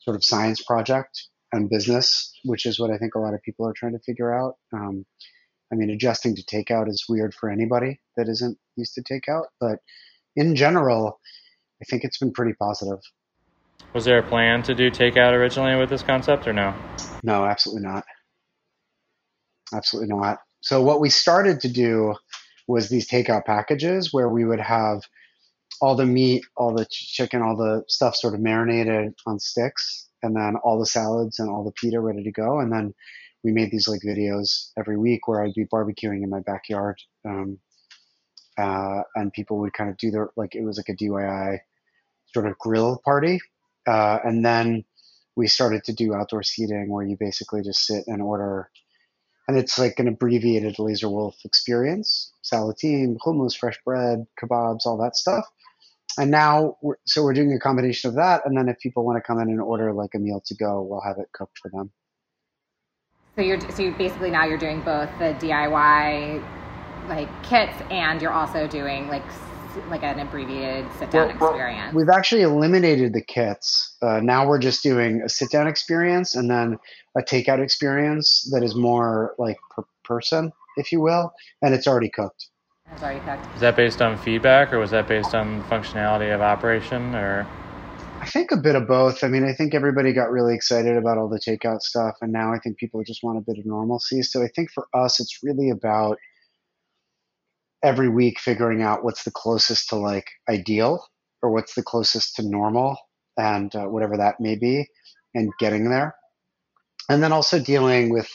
sort 0.00 0.16
of 0.16 0.24
science 0.24 0.62
project 0.62 1.28
and 1.52 1.68
business, 1.68 2.32
which 2.44 2.66
is 2.66 2.78
what 2.80 2.90
I 2.90 2.98
think 2.98 3.14
a 3.14 3.18
lot 3.18 3.34
of 3.34 3.42
people 3.42 3.68
are 3.68 3.74
trying 3.74 3.92
to 3.92 3.98
figure 4.00 4.32
out. 4.32 4.54
Um, 4.72 5.04
I 5.72 5.76
mean, 5.76 5.90
adjusting 5.90 6.36
to 6.36 6.42
takeout 6.42 6.88
is 6.88 7.06
weird 7.08 7.34
for 7.34 7.50
anybody 7.50 8.00
that 8.16 8.28
isn't 8.28 8.58
used 8.76 8.94
to 8.94 9.02
takeout. 9.02 9.44
But 9.60 9.78
in 10.36 10.54
general, 10.54 11.18
I 11.80 11.84
think 11.88 12.04
it's 12.04 12.18
been 12.18 12.32
pretty 12.32 12.54
positive. 12.54 13.00
Was 13.94 14.04
there 14.04 14.18
a 14.18 14.22
plan 14.22 14.62
to 14.64 14.74
do 14.74 14.90
takeout 14.90 15.32
originally 15.32 15.76
with 15.76 15.90
this 15.90 16.02
concept 16.02 16.46
or 16.46 16.52
no? 16.52 16.74
No, 17.22 17.44
absolutely 17.44 17.82
not. 17.86 18.04
Absolutely 19.74 20.14
not. 20.14 20.38
So 20.60 20.82
what 20.82 21.00
we 21.00 21.10
started 21.10 21.60
to 21.60 21.68
do 21.68 22.14
was 22.66 22.88
these 22.88 23.08
takeout 23.08 23.44
packages 23.44 24.12
where 24.12 24.28
we 24.28 24.44
would 24.44 24.60
have 24.60 25.02
all 25.80 25.96
the 25.96 26.06
meat, 26.06 26.44
all 26.56 26.74
the 26.74 26.86
chicken, 26.90 27.42
all 27.42 27.56
the 27.56 27.82
stuff 27.88 28.14
sort 28.14 28.34
of 28.34 28.40
marinated 28.40 29.14
on 29.26 29.38
sticks, 29.38 30.08
and 30.22 30.36
then 30.36 30.54
all 30.62 30.78
the 30.78 30.86
salads 30.86 31.38
and 31.38 31.50
all 31.50 31.64
the 31.64 31.72
pita 31.72 32.00
ready 32.00 32.22
to 32.22 32.30
go. 32.30 32.60
And 32.60 32.72
then 32.72 32.94
we 33.42 33.52
made 33.52 33.70
these 33.70 33.88
like 33.88 34.00
videos 34.06 34.70
every 34.78 34.96
week 34.96 35.26
where 35.26 35.42
I'd 35.42 35.54
be 35.54 35.64
barbecuing 35.64 36.22
in 36.22 36.30
my 36.30 36.40
backyard, 36.40 36.98
um, 37.26 37.58
uh, 38.56 39.02
and 39.14 39.32
people 39.32 39.58
would 39.58 39.72
kind 39.72 39.90
of 39.90 39.96
do 39.96 40.10
their 40.10 40.30
like 40.36 40.54
it 40.54 40.62
was 40.62 40.76
like 40.76 40.88
a 40.88 40.96
DIY 40.96 41.58
sort 42.32 42.46
of 42.46 42.58
grill 42.58 43.00
party, 43.04 43.40
uh, 43.86 44.18
and 44.24 44.44
then 44.44 44.84
we 45.34 45.46
started 45.46 45.82
to 45.84 45.92
do 45.92 46.14
outdoor 46.14 46.42
seating 46.42 46.90
where 46.90 47.04
you 47.04 47.16
basically 47.18 47.62
just 47.62 47.84
sit 47.86 48.04
and 48.06 48.22
order 48.22 48.70
and 49.52 49.60
it's 49.60 49.78
like 49.78 49.98
an 49.98 50.08
abbreviated 50.08 50.78
laser 50.78 51.10
wolf 51.10 51.36
experience. 51.44 52.32
Salatim 52.42 53.18
hummus 53.18 53.54
fresh 53.54 53.78
bread 53.84 54.24
kebabs 54.42 54.86
all 54.86 54.96
that 54.96 55.14
stuff. 55.14 55.44
And 56.16 56.30
now 56.30 56.78
we're, 56.80 56.96
so 57.06 57.22
we're 57.22 57.34
doing 57.34 57.52
a 57.52 57.58
combination 57.58 58.08
of 58.08 58.16
that. 58.16 58.46
And 58.46 58.56
then 58.56 58.70
if 58.70 58.78
people 58.78 59.04
want 59.04 59.18
to 59.18 59.22
come 59.22 59.38
in 59.40 59.50
and 59.50 59.60
order 59.60 59.92
like 59.92 60.14
a 60.14 60.18
meal 60.18 60.42
to 60.46 60.54
go 60.54 60.80
we'll 60.80 61.02
have 61.02 61.18
it 61.18 61.26
cooked 61.34 61.58
for 61.60 61.70
them. 61.70 61.92
So 63.36 63.42
you're 63.42 63.60
so 63.60 63.82
you 63.82 63.92
basically 63.92 64.30
now 64.30 64.46
you're 64.46 64.56
doing 64.56 64.80
both 64.80 65.10
the 65.18 65.36
DIY 65.38 66.42
like 67.08 67.42
kits 67.42 67.74
and 67.90 68.22
you're 68.22 68.32
also 68.32 68.66
doing 68.66 69.08
like 69.08 69.24
like 69.88 70.02
an 70.02 70.18
abbreviated 70.20 70.90
sit 70.98 71.10
down 71.10 71.28
Well, 71.28 71.36
well, 71.40 71.50
experience. 71.50 71.94
we've 71.94 72.08
actually 72.08 72.42
eliminated 72.42 73.12
the 73.12 73.22
kits 73.22 73.96
uh, 74.02 74.20
now 74.20 74.46
we're 74.46 74.58
just 74.58 74.82
doing 74.82 75.22
a 75.22 75.28
sit 75.28 75.50
down 75.50 75.66
experience 75.66 76.34
and 76.34 76.50
then 76.50 76.78
a 77.16 77.22
takeout 77.22 77.62
experience 77.62 78.48
that 78.52 78.62
is 78.62 78.74
more 78.74 79.34
like 79.38 79.56
per 79.74 79.82
person 80.04 80.52
if 80.76 80.92
you 80.92 81.00
will 81.00 81.32
and 81.62 81.74
it's 81.74 81.86
already 81.86 82.08
cooked 82.08 82.48
It's 82.92 83.02
already 83.02 83.20
cooked. 83.20 83.46
Is 83.54 83.60
that 83.60 83.76
based 83.76 84.02
on 84.02 84.18
feedback 84.18 84.72
or 84.72 84.78
was 84.78 84.90
that 84.90 85.06
based 85.08 85.34
on 85.34 85.62
functionality 85.64 86.34
of 86.34 86.40
operation 86.40 87.14
or 87.14 87.46
I 88.22 88.26
think 88.26 88.52
a 88.52 88.56
bit 88.56 88.76
of 88.76 88.86
both. 88.86 89.24
I 89.24 89.28
mean, 89.28 89.44
I 89.44 89.52
think 89.52 89.74
everybody 89.74 90.12
got 90.12 90.30
really 90.30 90.54
excited 90.54 90.96
about 90.96 91.18
all 91.18 91.28
the 91.28 91.40
takeout 91.40 91.80
stuff, 91.80 92.14
and 92.20 92.32
now 92.32 92.52
I 92.54 92.60
think 92.60 92.78
people 92.78 93.02
just 93.02 93.24
want 93.24 93.36
a 93.36 93.40
bit 93.40 93.58
of 93.58 93.66
normalcy. 93.66 94.22
So 94.22 94.44
I 94.44 94.48
think 94.54 94.70
for 94.70 94.86
us, 94.94 95.18
it's 95.18 95.40
really 95.42 95.70
about 95.70 96.18
every 97.82 98.08
week 98.08 98.38
figuring 98.38 98.82
out 98.82 99.04
what's 99.04 99.24
the 99.24 99.30
closest 99.30 99.88
to 99.88 99.96
like 99.96 100.26
ideal 100.48 101.04
or 101.42 101.50
what's 101.50 101.74
the 101.74 101.82
closest 101.82 102.36
to 102.36 102.42
normal 102.42 102.96
and 103.36 103.74
uh, 103.74 103.86
whatever 103.86 104.16
that 104.16 104.40
may 104.40 104.56
be, 104.56 104.86
and 105.34 105.50
getting 105.58 105.90
there. 105.90 106.14
And 107.08 107.22
then 107.22 107.32
also 107.32 107.58
dealing 107.58 108.10
with 108.10 108.30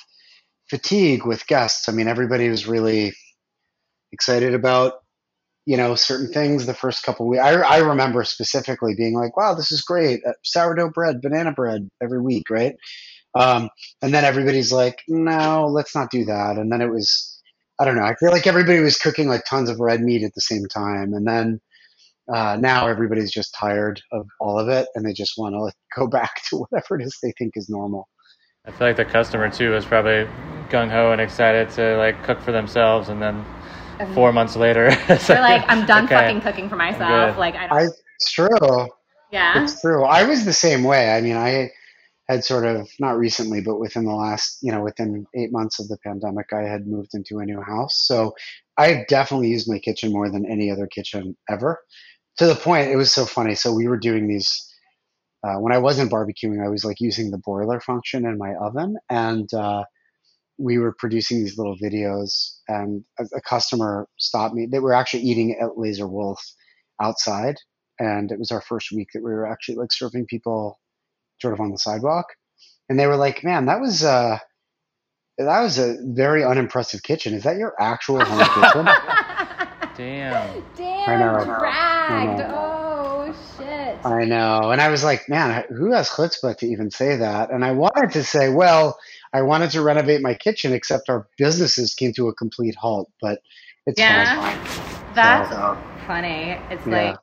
fatigue 0.70 1.26
with 1.26 1.48
guests. 1.48 1.88
I 1.88 1.92
mean, 1.92 2.08
everybody 2.08 2.50
was 2.50 2.68
really 2.68 3.14
excited 4.12 4.54
about 4.54 4.94
you 5.68 5.76
know, 5.76 5.96
certain 5.96 6.32
things 6.32 6.66
the 6.66 6.74
first 6.74 7.04
couple 7.04 7.28
weeks. 7.28 7.44
I, 7.44 7.56
I 7.56 7.78
remember 7.80 8.24
specifically 8.24 8.96
being 8.96 9.14
like, 9.14 9.36
wow, 9.36 9.54
this 9.54 9.70
is 9.70 9.82
great. 9.82 10.22
Uh, 10.26 10.32
sourdough 10.42 10.92
bread, 10.92 11.22
banana 11.22 11.52
bread 11.52 11.90
every 12.02 12.22
week, 12.22 12.50
right? 12.50 12.74
Um, 13.36 13.70
and 14.02 14.14
then 14.14 14.24
everybody's 14.24 14.72
like, 14.72 15.02
no, 15.10 15.68
let's 15.70 15.94
not 15.94 16.10
do 16.10 16.24
that. 16.24 16.56
And 16.58 16.72
then 16.72 16.82
it 16.82 16.90
was, 16.90 17.37
I 17.80 17.86
don't 17.86 17.96
know. 17.96 18.04
I 18.04 18.16
feel 18.16 18.32
like 18.32 18.48
everybody 18.48 18.80
was 18.80 18.98
cooking 18.98 19.28
like 19.28 19.44
tons 19.46 19.70
of 19.70 19.80
red 19.80 20.02
meat 20.02 20.24
at 20.24 20.34
the 20.34 20.42
same 20.42 20.66
time. 20.66 21.14
And 21.14 21.28
then 21.28 21.62
uh, 22.34 22.58
now 22.60 22.88
everybody's 22.88 23.32
just 23.32 23.56
tired 23.58 24.02
of 24.12 24.28
all 24.40 24.60
of 24.60 24.68
it 24.68 24.88
and 24.96 25.06
they 25.06 25.14
just 25.14 25.34
want 25.38 25.54
to 25.54 25.62
like, 25.62 25.76
go 25.96 26.08
back 26.20 26.42
to 26.50 26.58
whatever 26.58 27.00
it 27.00 27.06
is 27.06 27.18
they 27.22 27.34
think 27.38 27.54
is 27.56 27.70
normal. 27.70 28.08
I 28.66 28.72
feel 28.72 28.88
like 28.88 28.98
the 28.98 29.06
customer 29.06 29.50
too 29.50 29.76
is 29.76 29.86
probably 29.86 30.28
gung 30.70 30.90
ho 30.90 31.14
and 31.14 31.22
excited 31.22 31.70
to 31.72 31.96
like 31.98 32.22
cook 32.24 32.42
for 32.42 32.52
themselves, 32.52 33.08
and 33.08 33.22
then 33.22 33.46
four 34.14 34.34
months 34.34 34.58
later, 34.58 34.90
they're 35.08 35.40
like, 35.40 35.64
"I'm 35.70 35.86
done 35.86 36.04
okay, 36.04 36.16
fucking 36.16 36.42
cooking 36.42 36.68
for 36.68 36.76
myself." 36.76 37.38
Like 37.38 37.56
I, 37.56 37.68
don't... 37.68 37.78
I, 37.78 37.84
it's 37.84 38.32
true. 38.32 38.90
Yeah, 39.32 39.64
it's 39.64 39.80
true. 39.80 40.04
I 40.04 40.24
was 40.24 40.44
the 40.44 40.52
same 40.52 40.84
way. 40.84 41.12
I 41.12 41.22
mean, 41.22 41.38
I 41.38 41.72
had 42.30 42.44
sort 42.44 42.66
of 42.66 42.90
not 43.00 43.18
recently, 43.18 43.62
but 43.62 43.80
within 43.80 44.06
the 44.06 44.14
last, 44.14 44.60
you 44.62 44.72
know, 44.72 44.84
within 44.84 45.26
eight 45.36 45.52
months 45.52 45.80
of 45.80 45.88
the 45.88 45.98
pandemic, 46.06 46.48
I 46.54 46.64
had 46.64 46.86
moved 46.86 47.12
into 47.14 47.40
a 47.40 47.46
new 47.46 47.62
house. 47.62 48.06
So 48.06 48.34
I 48.78 49.06
definitely 49.08 49.50
used 49.50 49.70
my 49.70 49.80
kitchen 49.80 50.12
more 50.12 50.30
than 50.30 50.46
any 50.46 50.70
other 50.70 50.88
kitchen 50.88 51.38
ever. 51.50 51.80
To 52.38 52.46
the 52.46 52.56
point, 52.56 52.90
it 52.90 52.98
was 52.98 53.12
so 53.12 53.26
funny. 53.26 53.56
So 53.56 53.74
we 53.74 53.88
were 53.88 53.98
doing 53.98 54.28
these 54.28 54.68
uh, 55.44 55.56
when 55.60 55.74
I 55.74 55.78
wasn't 55.78 56.12
barbecuing, 56.12 56.64
I 56.64 56.70
was 56.70 56.84
like 56.84 57.00
using 57.00 57.32
the 57.32 57.38
boiler 57.38 57.80
function 57.80 58.26
in 58.26 58.38
my 58.38 58.54
oven, 58.56 58.98
and 59.10 59.52
uh, 59.54 59.84
we 60.58 60.78
were 60.78 60.96
producing 60.98 61.40
these 61.40 61.58
little 61.58 61.78
videos. 61.78 62.58
And 62.68 63.04
a, 63.20 63.26
a, 63.36 63.42
customer 63.42 64.08
stopped 64.18 64.56
me. 64.56 64.66
They 64.66 64.80
were 64.80 64.94
actually 64.94 65.24
eating 65.24 65.58
at 65.62 65.78
Laser 65.78 66.08
Wolf 66.08 66.42
outside, 67.00 67.56
and 68.00 68.32
it 68.32 68.40
was 68.40 68.52
our 68.52 68.62
first 68.62 68.92
week 68.92 69.10
that 69.14 69.24
we 69.24 69.32
were 69.32 69.46
actually 69.46 69.76
like 69.76 69.92
serving 69.92 70.26
people 70.26 70.80
sort 71.42 71.54
of 71.54 71.60
on 71.60 71.72
the 71.72 71.78
sidewalk. 71.78 72.28
And 72.90 73.00
they 73.00 73.08
were 73.08 73.18
like, 73.18 73.44
"Man, 73.44 73.66
that 73.66 73.80
was 73.80 74.04
uh, 74.04 74.40
that 75.38 75.62
was 75.62 75.78
a 75.78 75.98
very 76.02 76.44
unimpressive 76.44 77.04
kitchen. 77.04 77.34
Is 77.34 77.44
that 77.44 77.58
your 77.58 77.74
actual 77.80 78.24
home 78.24 78.40
kitchen?" 78.64 78.88
Damn. 79.98 80.64
Damn. 80.76 81.10
I 81.10 81.16
know. 81.18 81.44
Dragged. 81.44 81.62
I 82.12 82.38
know. 82.38 82.78
Oh 83.30 83.36
shit. 83.58 84.06
I 84.06 84.26
know. 84.26 84.70
And 84.72 84.80
I 84.80 84.90
was 84.90 85.04
like, 85.04 85.28
man, 85.28 85.66
who 85.70 85.92
has 85.92 86.08
chutzpah 86.10 86.56
to 86.58 86.68
even 86.68 86.92
say 86.92 87.18
that? 87.18 87.50
And 87.52 87.66
I 87.66 87.72
wanted 87.72 88.12
to 88.12 88.24
say, 88.24 88.50
well, 88.50 89.00
I 89.34 89.42
wanted 89.42 89.72
to 89.72 89.82
renovate 89.82 90.22
my 90.22 90.36
kitchen, 90.36 90.72
except 90.72 91.10
our 91.10 91.28
businesses 91.38 91.96
came 91.96 92.14
to 92.14 92.28
a 92.28 92.34
complete 92.36 92.76
halt. 92.76 93.12
But 93.20 93.42
it's 93.88 94.00
yeah, 94.00 94.36
fine. 94.36 95.16
that's 95.16 95.50
so, 95.50 95.78
funny. 96.06 96.58
It's 96.70 96.86
yeah. 96.86 97.10
like, 97.10 97.20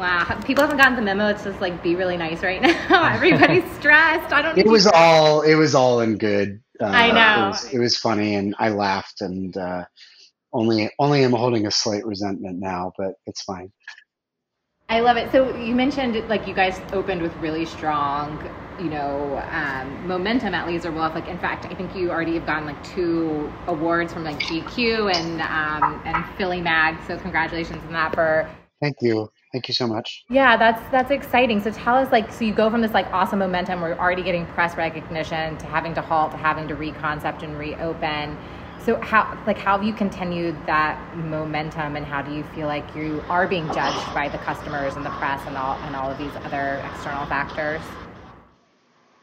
wow, 0.00 0.40
people 0.44 0.64
haven't 0.64 0.78
gotten 0.78 0.96
the 0.96 1.02
memo. 1.02 1.28
It's 1.28 1.44
just 1.44 1.60
like 1.60 1.82
be 1.82 1.94
really 1.94 2.16
nice 2.16 2.42
right 2.42 2.60
now. 2.88 3.12
Everybody's 3.12 3.70
stressed. 3.78 4.32
I 4.32 4.42
don't. 4.42 4.58
It 4.58 4.66
was 4.66 4.86
all. 4.86 5.42
It 5.42 5.54
was 5.54 5.74
all 5.74 6.00
in 6.00 6.16
good. 6.18 6.60
Uh, 6.80 6.86
I 6.86 7.12
know. 7.12 7.46
It 7.46 7.50
was, 7.50 7.74
it 7.74 7.78
was, 7.78 7.96
funny, 7.98 8.34
and 8.34 8.54
I 8.58 8.70
laughed, 8.70 9.20
and 9.20 9.54
uh, 9.56 9.84
only 10.52 10.90
only 10.98 11.22
am 11.22 11.32
holding 11.32 11.66
a 11.66 11.70
slight 11.70 12.04
resentment 12.04 12.58
now, 12.58 12.92
but 12.96 13.14
it's 13.26 13.42
fine. 13.42 13.70
I 14.88 15.00
love 15.00 15.16
it. 15.16 15.30
So 15.30 15.54
you 15.56 15.76
mentioned 15.76 16.28
like 16.28 16.48
you 16.48 16.54
guys 16.54 16.80
opened 16.92 17.22
with 17.22 17.32
really 17.36 17.64
strong, 17.64 18.42
you 18.80 18.90
know, 18.90 19.40
um, 19.52 20.08
momentum 20.08 20.52
at 20.52 20.66
Laser 20.66 20.90
Wolf. 20.90 21.14
Like 21.14 21.28
in 21.28 21.38
fact, 21.38 21.66
I 21.66 21.74
think 21.74 21.94
you 21.94 22.10
already 22.10 22.34
have 22.34 22.46
gotten 22.46 22.66
like 22.66 22.82
two 22.82 23.52
awards 23.68 24.12
from 24.12 24.24
like 24.24 24.40
GQ 24.40 25.14
and 25.14 25.42
um, 25.42 26.02
and 26.04 26.24
Philly 26.36 26.60
Mag. 26.60 26.96
So 27.06 27.16
congratulations 27.18 27.84
on 27.84 27.92
that 27.92 28.14
for. 28.14 28.50
Thank 28.80 28.96
you. 29.02 29.30
Thank 29.52 29.66
you 29.66 29.74
so 29.74 29.86
much. 29.86 30.24
Yeah, 30.30 30.56
that's 30.56 30.80
that's 30.90 31.10
exciting. 31.10 31.60
So 31.60 31.72
tell 31.72 31.96
us 31.96 32.12
like 32.12 32.32
so 32.32 32.44
you 32.44 32.54
go 32.54 32.70
from 32.70 32.82
this 32.82 32.92
like 32.92 33.12
awesome 33.12 33.40
momentum, 33.40 33.80
we're 33.80 33.94
already 33.94 34.22
getting 34.22 34.46
press 34.46 34.76
recognition 34.76 35.58
to 35.58 35.66
having 35.66 35.92
to 35.94 36.00
halt, 36.00 36.30
to 36.32 36.36
having 36.36 36.68
to 36.68 36.76
reconcept 36.76 37.42
and 37.42 37.58
reopen 37.58 38.38
so 38.84 38.98
how 39.00 39.38
like 39.46 39.58
how 39.58 39.76
have 39.76 39.86
you 39.86 39.92
continued 39.92 40.56
that 40.66 40.98
momentum 41.14 41.96
and 41.96 42.06
how 42.06 42.22
do 42.22 42.32
you 42.32 42.42
feel 42.54 42.66
like 42.66 42.94
you 42.96 43.22
are 43.28 43.46
being 43.46 43.66
judged 43.72 44.14
by 44.14 44.28
the 44.28 44.38
customers 44.38 44.96
and 44.96 45.04
the 45.04 45.10
press 45.10 45.42
and 45.46 45.56
all 45.56 45.76
and 45.82 45.94
all 45.94 46.10
of 46.10 46.16
these 46.16 46.34
other 46.44 46.82
external 46.90 47.26
factors? 47.26 47.82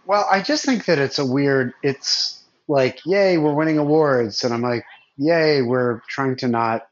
Well, 0.05 0.27
I 0.31 0.41
just 0.41 0.63
think 0.63 0.85
that 0.85 0.99
it's 0.99 1.17
a 1.17 1.25
weird 1.25 1.73
it's 1.81 2.43
like, 2.67 2.99
yay, 3.05 3.37
we're 3.37 3.53
winning 3.53 3.79
awards 3.79 4.43
and 4.43 4.53
I'm 4.53 4.61
like, 4.61 4.85
yay, 5.17 5.63
we're 5.63 6.01
trying 6.07 6.35
to 6.37 6.47
not 6.47 6.87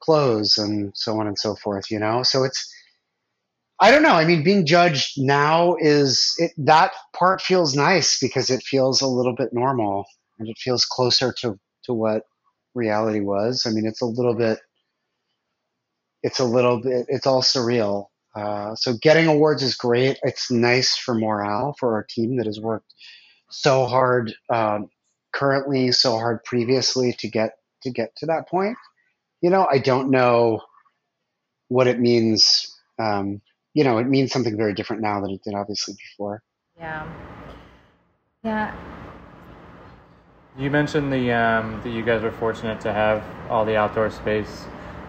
close 0.00 0.58
and 0.58 0.92
so 0.94 1.18
on 1.18 1.26
and 1.26 1.38
so 1.38 1.54
forth, 1.54 1.90
you 1.90 1.98
know? 1.98 2.22
So 2.22 2.44
it's 2.44 2.72
I 3.80 3.92
don't 3.92 4.02
know. 4.02 4.14
I 4.14 4.24
mean, 4.24 4.42
being 4.42 4.66
judged 4.66 5.14
now 5.18 5.76
is 5.78 6.34
it, 6.38 6.50
that 6.58 6.92
part 7.14 7.40
feels 7.40 7.76
nice 7.76 8.18
because 8.18 8.50
it 8.50 8.62
feels 8.62 9.00
a 9.00 9.06
little 9.06 9.34
bit 9.34 9.52
normal 9.52 10.04
and 10.38 10.48
it 10.48 10.58
feels 10.58 10.84
closer 10.84 11.32
to 11.40 11.58
to 11.84 11.94
what 11.94 12.24
reality 12.74 13.20
was. 13.20 13.66
I 13.66 13.70
mean, 13.70 13.86
it's 13.86 14.02
a 14.02 14.06
little 14.06 14.34
bit, 14.34 14.58
it's 16.22 16.40
a 16.40 16.44
little 16.44 16.80
bit, 16.80 17.06
it's 17.08 17.26
all 17.26 17.42
surreal. 17.42 18.06
Uh, 18.34 18.74
so 18.74 18.94
getting 19.00 19.26
awards 19.26 19.62
is 19.62 19.74
great. 19.74 20.18
It's 20.22 20.50
nice 20.50 20.96
for 20.96 21.14
morale 21.14 21.74
for 21.78 21.94
our 21.94 22.04
team 22.08 22.36
that 22.36 22.46
has 22.46 22.60
worked 22.60 22.92
so 23.50 23.86
hard 23.86 24.34
um, 24.50 24.90
currently, 25.32 25.92
so 25.92 26.12
hard 26.18 26.44
previously 26.44 27.14
to 27.20 27.28
get 27.28 27.52
to 27.82 27.90
get 27.90 28.14
to 28.16 28.26
that 28.26 28.48
point. 28.48 28.76
You 29.40 29.50
know, 29.50 29.66
I 29.70 29.78
don't 29.78 30.10
know 30.10 30.60
what 31.68 31.86
it 31.86 32.00
means. 32.00 32.74
Um, 32.98 33.40
you 33.74 33.84
know, 33.84 33.98
it 33.98 34.08
means 34.08 34.32
something 34.32 34.56
very 34.56 34.74
different 34.74 35.02
now 35.02 35.20
than 35.20 35.30
it 35.30 35.42
did 35.44 35.54
obviously 35.54 35.94
before. 35.94 36.42
Yeah. 36.76 37.08
Yeah. 38.42 38.74
You 40.58 40.70
mentioned 40.70 41.12
the 41.12 41.32
um, 41.32 41.80
that 41.84 41.90
you 41.90 42.02
guys 42.02 42.22
were 42.22 42.32
fortunate 42.32 42.80
to 42.80 42.92
have 42.92 43.22
all 43.48 43.64
the 43.64 43.76
outdoor 43.76 44.10
space 44.10 44.66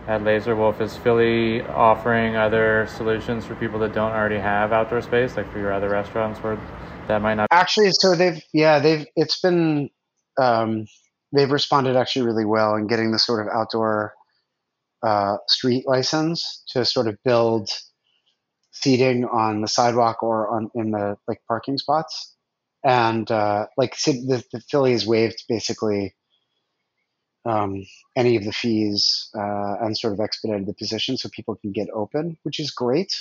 at 0.07 0.23
Laser 0.23 0.55
Wolf. 0.55 0.79
Is 0.81 0.95
Philly 0.97 1.61
offering 1.61 2.35
other 2.35 2.87
solutions 2.95 3.45
for 3.45 3.55
people 3.55 3.79
that 3.79 3.93
don't 3.93 4.11
already 4.11 4.37
have 4.37 4.71
outdoor 4.71 5.01
space, 5.01 5.37
like 5.37 5.51
for 5.51 5.57
your 5.57 5.73
other 5.73 5.89
restaurants 5.89 6.39
where 6.43 6.59
that 7.07 7.23
might 7.23 7.35
not? 7.35 7.47
Actually, 7.51 7.91
so 7.91 8.15
they've 8.15 8.43
yeah 8.53 8.77
they've 8.77 9.07
it's 9.15 9.39
been 9.39 9.89
um, 10.39 10.85
they've 11.35 11.51
responded 11.51 11.95
actually 11.95 12.25
really 12.25 12.45
well 12.45 12.75
in 12.75 12.85
getting 12.85 13.11
the 13.11 13.19
sort 13.19 13.41
of 13.41 13.51
outdoor 13.51 14.13
uh, 15.03 15.37
street 15.47 15.85
license 15.87 16.63
to 16.69 16.85
sort 16.85 17.07
of 17.07 17.17
build 17.23 17.69
seating 18.71 19.25
on 19.25 19.61
the 19.61 19.67
sidewalk 19.67 20.21
or 20.23 20.49
on 20.49 20.69
in 20.75 20.91
the 20.91 21.17
like 21.27 21.41
parking 21.47 21.77
spots 21.77 22.35
and 22.83 23.29
uh, 23.29 23.65
like 23.77 23.95
the, 24.05 24.43
the 24.51 24.61
Philly 24.69 24.93
has 24.93 25.05
waived 25.05 25.43
basically 25.49 26.15
um, 27.45 27.83
any 28.15 28.35
of 28.35 28.43
the 28.43 28.51
fees 28.51 29.29
uh, 29.35 29.75
and 29.81 29.97
sort 29.97 30.13
of 30.13 30.19
expedited 30.19 30.65
the 30.65 30.73
position 30.73 31.17
so 31.17 31.29
people 31.29 31.55
can 31.55 31.71
get 31.71 31.87
open, 31.93 32.37
which 32.43 32.59
is 32.59 32.71
great. 32.71 33.13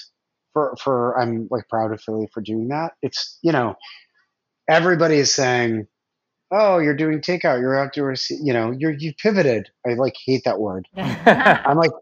For 0.53 0.77
for 0.83 1.19
I'm 1.21 1.49
like 1.51 1.69
proud 1.69 1.93
of 1.93 2.01
Philly 2.01 2.29
for 2.33 2.41
doing 2.41 2.69
that. 2.69 2.93
It's 3.03 3.38
you 3.43 3.53
know 3.53 3.77
everybody 4.69 5.17
is 5.17 5.35
saying, 5.35 5.87
oh, 6.51 6.79
you're 6.79 6.97
doing 6.97 7.21
takeout, 7.21 7.61
you're 7.61 7.79
outdoor, 7.79 8.15
you 8.31 8.53
know, 8.53 8.71
you're 8.71 8.93
you 8.93 9.13
pivoted. 9.15 9.69
I 9.87 9.95
like 9.95 10.15
hate 10.25 10.43
that 10.45 10.61
word. 10.61 10.87
I'm 10.97 11.77
like. 11.77 11.93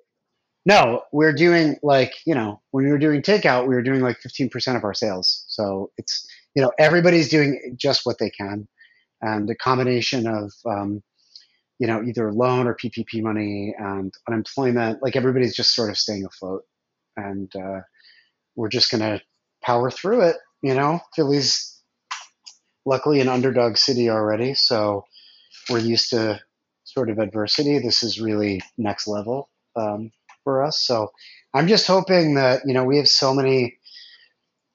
No, 0.69 1.03
we're 1.13 1.33
doing 1.33 1.77
like, 1.85 2.13
you 2.27 2.35
know, 2.35 2.61
when 2.73 2.87
we 2.87 2.91
were 2.91 2.99
doing 2.99 3.23
takeout, 3.23 3.69
we 3.69 3.77
were 3.77 3.85
doing 3.85 4.01
like 4.01 4.17
15% 4.27 4.77
of 4.77 4.83
our 4.83 4.95
sales. 4.95 5.45
So 5.47 5.93
it's, 5.97 6.27
you 6.57 6.63
know 6.63 6.73
everybody's 6.79 7.29
doing 7.29 7.77
just 7.77 8.05
what 8.05 8.19
they 8.19 8.31
can 8.31 8.67
and 9.21 9.49
a 9.49 9.55
combination 9.55 10.27
of 10.27 10.53
um, 10.67 11.03
you 11.79 11.87
know 11.87 12.03
either 12.03 12.33
loan 12.33 12.67
or 12.67 12.75
ppp 12.75 13.23
money 13.23 13.75
and 13.79 14.13
unemployment 14.27 15.01
like 15.03 15.15
everybody's 15.15 15.55
just 15.55 15.75
sort 15.75 15.91
of 15.91 15.99
staying 15.99 16.25
afloat 16.25 16.63
and 17.17 17.55
uh, 17.55 17.81
we're 18.57 18.71
just 18.71 18.91
going 18.91 19.03
to 19.03 19.23
power 19.63 19.91
through 19.91 20.23
it 20.23 20.37
you 20.63 20.75
know 20.75 20.99
philly's 21.15 21.76
luckily 22.87 23.21
an 23.21 23.29
underdog 23.29 23.77
city 23.77 24.09
already 24.09 24.55
so 24.55 25.05
we're 25.69 25.79
used 25.79 26.11
to 26.11 26.41
sort 26.85 27.11
of 27.11 27.19
adversity 27.19 27.79
this 27.79 28.03
is 28.03 28.21
really 28.21 28.63
next 28.79 29.07
level 29.07 29.51
um, 29.77 30.11
for 30.45 30.65
us 30.65 30.81
so 30.81 31.11
i'm 31.53 31.69
just 31.69 31.87
hoping 31.87 32.35
that 32.35 32.63
you 32.65 32.73
know 32.73 32.85
we 32.85 32.97
have 32.97 33.09
so 33.09 33.35
many 33.35 33.77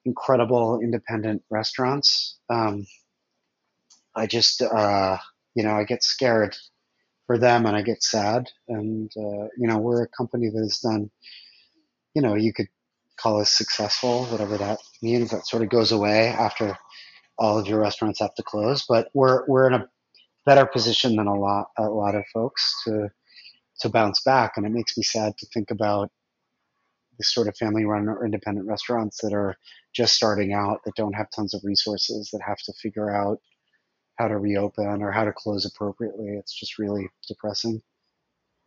incredible 0.05 0.79
independent 0.81 1.43
restaurants. 1.49 2.39
Um, 2.49 2.85
I 4.15 4.27
just, 4.27 4.61
uh, 4.61 5.17
you 5.55 5.63
know, 5.63 5.71
I 5.71 5.83
get 5.83 6.03
scared 6.03 6.55
for 7.27 7.37
them 7.37 7.65
and 7.65 7.75
I 7.75 7.81
get 7.81 8.03
sad. 8.03 8.49
And, 8.67 9.11
uh, 9.15 9.47
you 9.57 9.67
know, 9.67 9.77
we're 9.77 10.03
a 10.03 10.07
company 10.07 10.49
that 10.49 10.59
has 10.59 10.79
done, 10.79 11.09
you 12.13 12.21
know, 12.21 12.35
you 12.35 12.53
could 12.53 12.67
call 13.17 13.39
us 13.39 13.51
successful, 13.51 14.25
whatever 14.25 14.57
that 14.57 14.79
means. 15.01 15.31
That 15.31 15.47
sort 15.47 15.63
of 15.63 15.69
goes 15.69 15.91
away 15.91 16.27
after 16.27 16.77
all 17.37 17.57
of 17.57 17.67
your 17.67 17.79
restaurants 17.79 18.19
have 18.19 18.35
to 18.35 18.43
close. 18.43 18.85
But 18.87 19.09
we're, 19.13 19.45
we're 19.47 19.67
in 19.67 19.73
a 19.73 19.87
better 20.45 20.65
position 20.65 21.15
than 21.15 21.27
a 21.27 21.39
lot, 21.39 21.67
a 21.77 21.83
lot 21.83 22.15
of 22.15 22.23
folks 22.33 22.81
to, 22.85 23.09
to 23.81 23.89
bounce 23.89 24.21
back. 24.23 24.53
And 24.57 24.65
it 24.65 24.71
makes 24.71 24.97
me 24.97 25.03
sad 25.03 25.37
to 25.37 25.47
think 25.53 25.71
about 25.71 26.09
the 27.17 27.23
sort 27.23 27.47
of 27.47 27.55
family 27.57 27.85
run 27.85 28.07
or 28.07 28.25
independent 28.25 28.67
restaurants 28.67 29.19
that 29.21 29.33
are 29.33 29.55
just 29.93 30.15
starting 30.15 30.53
out, 30.53 30.79
that 30.85 30.95
don't 30.95 31.13
have 31.13 31.27
tons 31.35 31.53
of 31.53 31.61
resources, 31.63 32.29
that 32.31 32.41
have 32.45 32.57
to 32.59 32.73
figure 32.81 33.15
out 33.15 33.39
how 34.17 34.27
to 34.27 34.37
reopen 34.37 35.01
or 35.01 35.11
how 35.11 35.23
to 35.23 35.33
close 35.33 35.65
appropriately. 35.65 36.29
It's 36.29 36.57
just 36.57 36.77
really 36.79 37.07
depressing. 37.27 37.81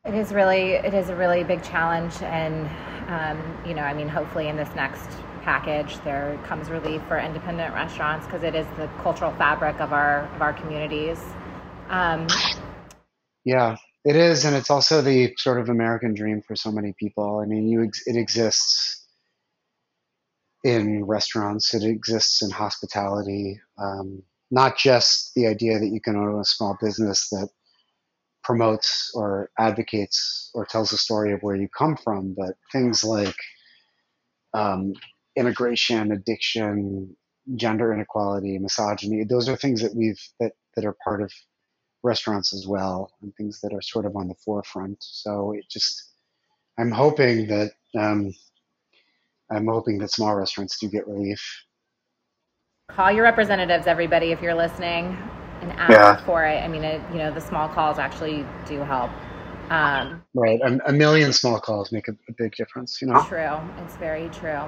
It 0.05 0.15
is 0.15 0.33
really, 0.33 0.73
it 0.73 0.93
is 0.93 1.09
a 1.09 1.17
really 1.17 1.45
big 1.45 1.63
challenge, 1.63 2.13
and 2.21 2.69
um, 3.09 3.67
you 3.67 3.73
know, 3.73 3.81
I 3.81 3.95
mean, 3.95 4.07
hopefully 4.07 4.49
in 4.49 4.57
this 4.57 4.69
next 4.75 5.09
package 5.45 5.99
there 6.05 6.41
comes 6.47 6.71
relief 6.71 7.03
for 7.07 7.19
independent 7.19 7.75
restaurants 7.75 8.27
because 8.27 8.43
it 8.43 8.55
is 8.55 8.67
the 8.77 8.89
cultural 9.03 9.33
fabric 9.33 9.79
of 9.81 9.93
our 9.93 10.27
of 10.35 10.43
our 10.43 10.55
communities. 10.55 11.21
Um, 11.89 12.27
yeah, 13.45 13.77
it 14.05 14.17
is, 14.17 14.45
and 14.45 14.57
it's 14.57 14.71
also 14.71 15.03
the 15.03 15.35
sort 15.37 15.61
of 15.61 15.69
American 15.69 16.15
dream 16.15 16.43
for 16.43 16.57
so 16.57 16.73
many 16.73 16.95
people. 16.99 17.41
I 17.41 17.47
mean, 17.47 17.69
you 17.69 17.91
it 18.07 18.17
exists 18.17 19.07
in 20.65 21.05
restaurants, 21.05 21.75
it 21.75 21.85
exists 21.85 22.43
in 22.43 22.51
hospitality. 22.51 23.61
Um, 23.79 24.23
not 24.51 24.79
just 24.79 25.35
the 25.35 25.47
idea 25.47 25.79
that 25.79 25.89
you 25.89 26.01
can 26.01 26.17
own 26.17 26.41
a 26.41 26.45
small 26.45 26.77
business 26.81 27.29
that 27.31 27.49
promotes 28.43 29.11
or 29.15 29.51
advocates 29.59 30.51
or 30.55 30.65
tells 30.65 30.91
the 30.91 30.99
story 30.99 31.33
of 31.33 31.43
where 31.43 31.57
you 31.57 31.69
come 31.69 31.97
from, 31.97 32.35
but 32.35 32.55
things 32.73 33.03
like 33.03 33.37
um, 34.55 34.95
immigration, 35.37 36.13
addiction, 36.13 37.17
gender 37.57 37.93
inequality, 37.93 38.59
misogyny. 38.59 39.25
Those 39.25 39.49
are 39.49 39.57
things 39.57 39.83
that 39.83 39.95
we've 39.95 40.21
that 40.41 40.53
that 40.77 40.85
are 40.85 40.97
part 41.05 41.23
of 41.23 41.33
restaurants 42.03 42.53
as 42.53 42.67
well, 42.67 43.11
and 43.23 43.35
things 43.37 43.61
that 43.63 43.73
are 43.73 43.83
sort 43.83 44.07
of 44.07 44.17
on 44.17 44.29
the 44.29 44.35
forefront. 44.35 44.99
So 45.01 45.53
it 45.53 45.65
just, 45.71 46.13
I'm 46.79 46.91
hoping 46.91 47.47
that 47.49 47.73
um, 47.99 48.33
I'm 49.51 49.67
hoping 49.67 49.99
that 49.99 50.11
small 50.11 50.35
restaurants 50.35 50.79
do 50.79 50.89
get 50.89 51.07
relief. 51.07 51.43
Call 52.91 53.11
your 53.11 53.25
representatives, 53.25 53.87
everybody, 53.87 54.33
if 54.33 54.43
you're 54.43 54.55
listening, 54.55 55.17
and 55.63 55.73
ask 55.73 55.91
yeah. 55.93 56.25
for 56.25 56.45
it. 56.45 56.63
I 56.63 56.69
mean, 56.69 56.85
it, 56.85 57.01
you 57.11 57.19
know, 57.19 57.33
the 57.33 57.41
small 57.41 57.69
calls 57.69 57.99
actually 57.99 58.45
do 58.67 58.81
help. 58.81 59.11
Um, 59.71 60.23
right, 60.35 60.61
a, 60.61 60.79
a, 60.89 60.93
million 60.93 61.33
small 61.33 61.59
calls 61.59 61.91
make 61.91 62.07
a, 62.09 62.13
a 62.29 62.33
big 62.37 62.55
difference. 62.55 63.01
You 63.01 63.09
know, 63.09 63.25
true. 63.27 63.57
It's 63.83 63.97
very 63.97 64.29
true 64.29 64.61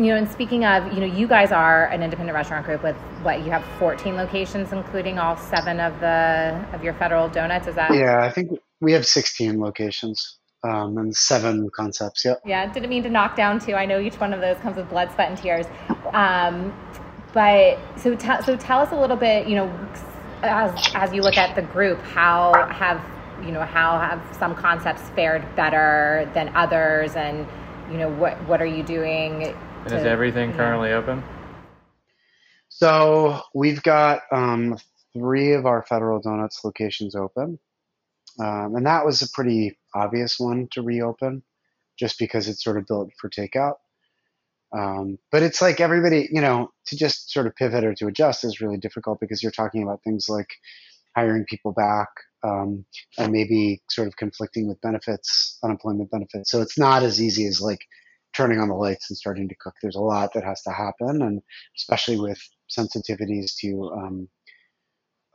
you 0.00 0.06
know, 0.06 0.16
and 0.16 0.30
speaking 0.30 0.64
of, 0.64 0.94
you 0.94 1.00
know, 1.00 1.06
you 1.06 1.28
guys 1.28 1.52
are 1.52 1.86
an 1.88 2.02
independent 2.02 2.34
restaurant 2.34 2.64
group 2.64 2.82
with 2.82 2.96
what 3.22 3.44
you 3.44 3.50
have 3.50 3.62
14 3.78 4.14
locations, 4.16 4.72
including 4.72 5.18
all 5.18 5.36
seven 5.36 5.78
of 5.78 6.00
the 6.00 6.58
of 6.72 6.82
your 6.82 6.94
federal 6.94 7.28
donuts. 7.28 7.66
Is 7.66 7.74
that? 7.74 7.92
Yeah, 7.92 8.24
I 8.24 8.30
think 8.30 8.58
we 8.80 8.92
have 8.92 9.04
16 9.04 9.60
locations 9.60 10.38
um, 10.64 10.96
and 10.96 11.14
seven 11.14 11.68
concepts. 11.76 12.24
Yep. 12.24 12.40
Yeah, 12.46 12.72
didn't 12.72 12.88
mean 12.88 13.02
to 13.02 13.10
knock 13.10 13.36
down 13.36 13.60
two. 13.60 13.74
I 13.74 13.84
know 13.84 14.00
each 14.00 14.18
one 14.18 14.32
of 14.32 14.40
those 14.40 14.56
comes 14.58 14.76
with 14.76 14.88
blood, 14.88 15.12
sweat, 15.12 15.28
and 15.28 15.38
tears. 15.38 15.66
Um, 16.14 16.74
but 17.34 17.78
so 17.96 18.16
t- 18.16 18.42
so 18.46 18.56
tell 18.56 18.80
us 18.80 18.92
a 18.92 18.98
little 18.98 19.18
bit. 19.18 19.48
You 19.48 19.56
know, 19.56 19.88
as 20.42 20.92
as 20.94 21.12
you 21.12 21.20
look 21.20 21.36
at 21.36 21.54
the 21.54 21.62
group, 21.62 22.00
how 22.00 22.54
have 22.70 23.04
you 23.44 23.52
know 23.52 23.66
how 23.66 23.98
have 23.98 24.22
some 24.38 24.54
concepts 24.54 25.02
fared 25.10 25.44
better 25.56 26.30
than 26.32 26.50
others, 26.56 27.16
and 27.16 27.46
you 27.90 27.98
know 27.98 28.08
what 28.08 28.42
what 28.48 28.62
are 28.62 28.66
you 28.66 28.82
doing 28.82 29.54
and 29.84 29.94
is 29.94 30.04
everything 30.04 30.52
currently 30.52 30.92
open? 30.92 31.22
So 32.68 33.40
we've 33.54 33.82
got 33.82 34.22
um, 34.32 34.78
three 35.12 35.52
of 35.52 35.66
our 35.66 35.82
Federal 35.82 36.20
Donuts 36.20 36.60
locations 36.64 37.14
open. 37.14 37.58
Um, 38.38 38.76
and 38.76 38.86
that 38.86 39.04
was 39.04 39.22
a 39.22 39.28
pretty 39.34 39.78
obvious 39.94 40.38
one 40.38 40.68
to 40.72 40.82
reopen 40.82 41.42
just 41.98 42.18
because 42.18 42.48
it's 42.48 42.64
sort 42.64 42.78
of 42.78 42.86
built 42.86 43.10
for 43.20 43.28
takeout. 43.28 43.74
Um, 44.76 45.18
but 45.32 45.42
it's 45.42 45.60
like 45.60 45.80
everybody, 45.80 46.28
you 46.30 46.40
know, 46.40 46.70
to 46.86 46.96
just 46.96 47.32
sort 47.32 47.46
of 47.46 47.56
pivot 47.56 47.84
or 47.84 47.94
to 47.94 48.06
adjust 48.06 48.44
is 48.44 48.60
really 48.60 48.78
difficult 48.78 49.18
because 49.20 49.42
you're 49.42 49.50
talking 49.50 49.82
about 49.82 50.02
things 50.04 50.28
like 50.28 50.48
hiring 51.16 51.44
people 51.44 51.72
back 51.72 52.08
um, 52.44 52.84
and 53.18 53.32
maybe 53.32 53.82
sort 53.90 54.06
of 54.06 54.16
conflicting 54.16 54.68
with 54.68 54.80
benefits, 54.80 55.58
unemployment 55.64 56.10
benefits. 56.10 56.50
So 56.50 56.62
it's 56.62 56.78
not 56.78 57.02
as 57.02 57.20
easy 57.20 57.46
as 57.46 57.60
like 57.60 57.80
turning 58.34 58.60
on 58.60 58.68
the 58.68 58.74
lights 58.74 59.10
and 59.10 59.16
starting 59.16 59.48
to 59.48 59.54
cook. 59.60 59.74
There's 59.82 59.96
a 59.96 60.00
lot 60.00 60.32
that 60.34 60.44
has 60.44 60.62
to 60.62 60.70
happen, 60.70 61.22
and 61.22 61.42
especially 61.76 62.18
with 62.18 62.40
sensitivities 62.70 63.54
to 63.60 63.90
um, 63.92 64.28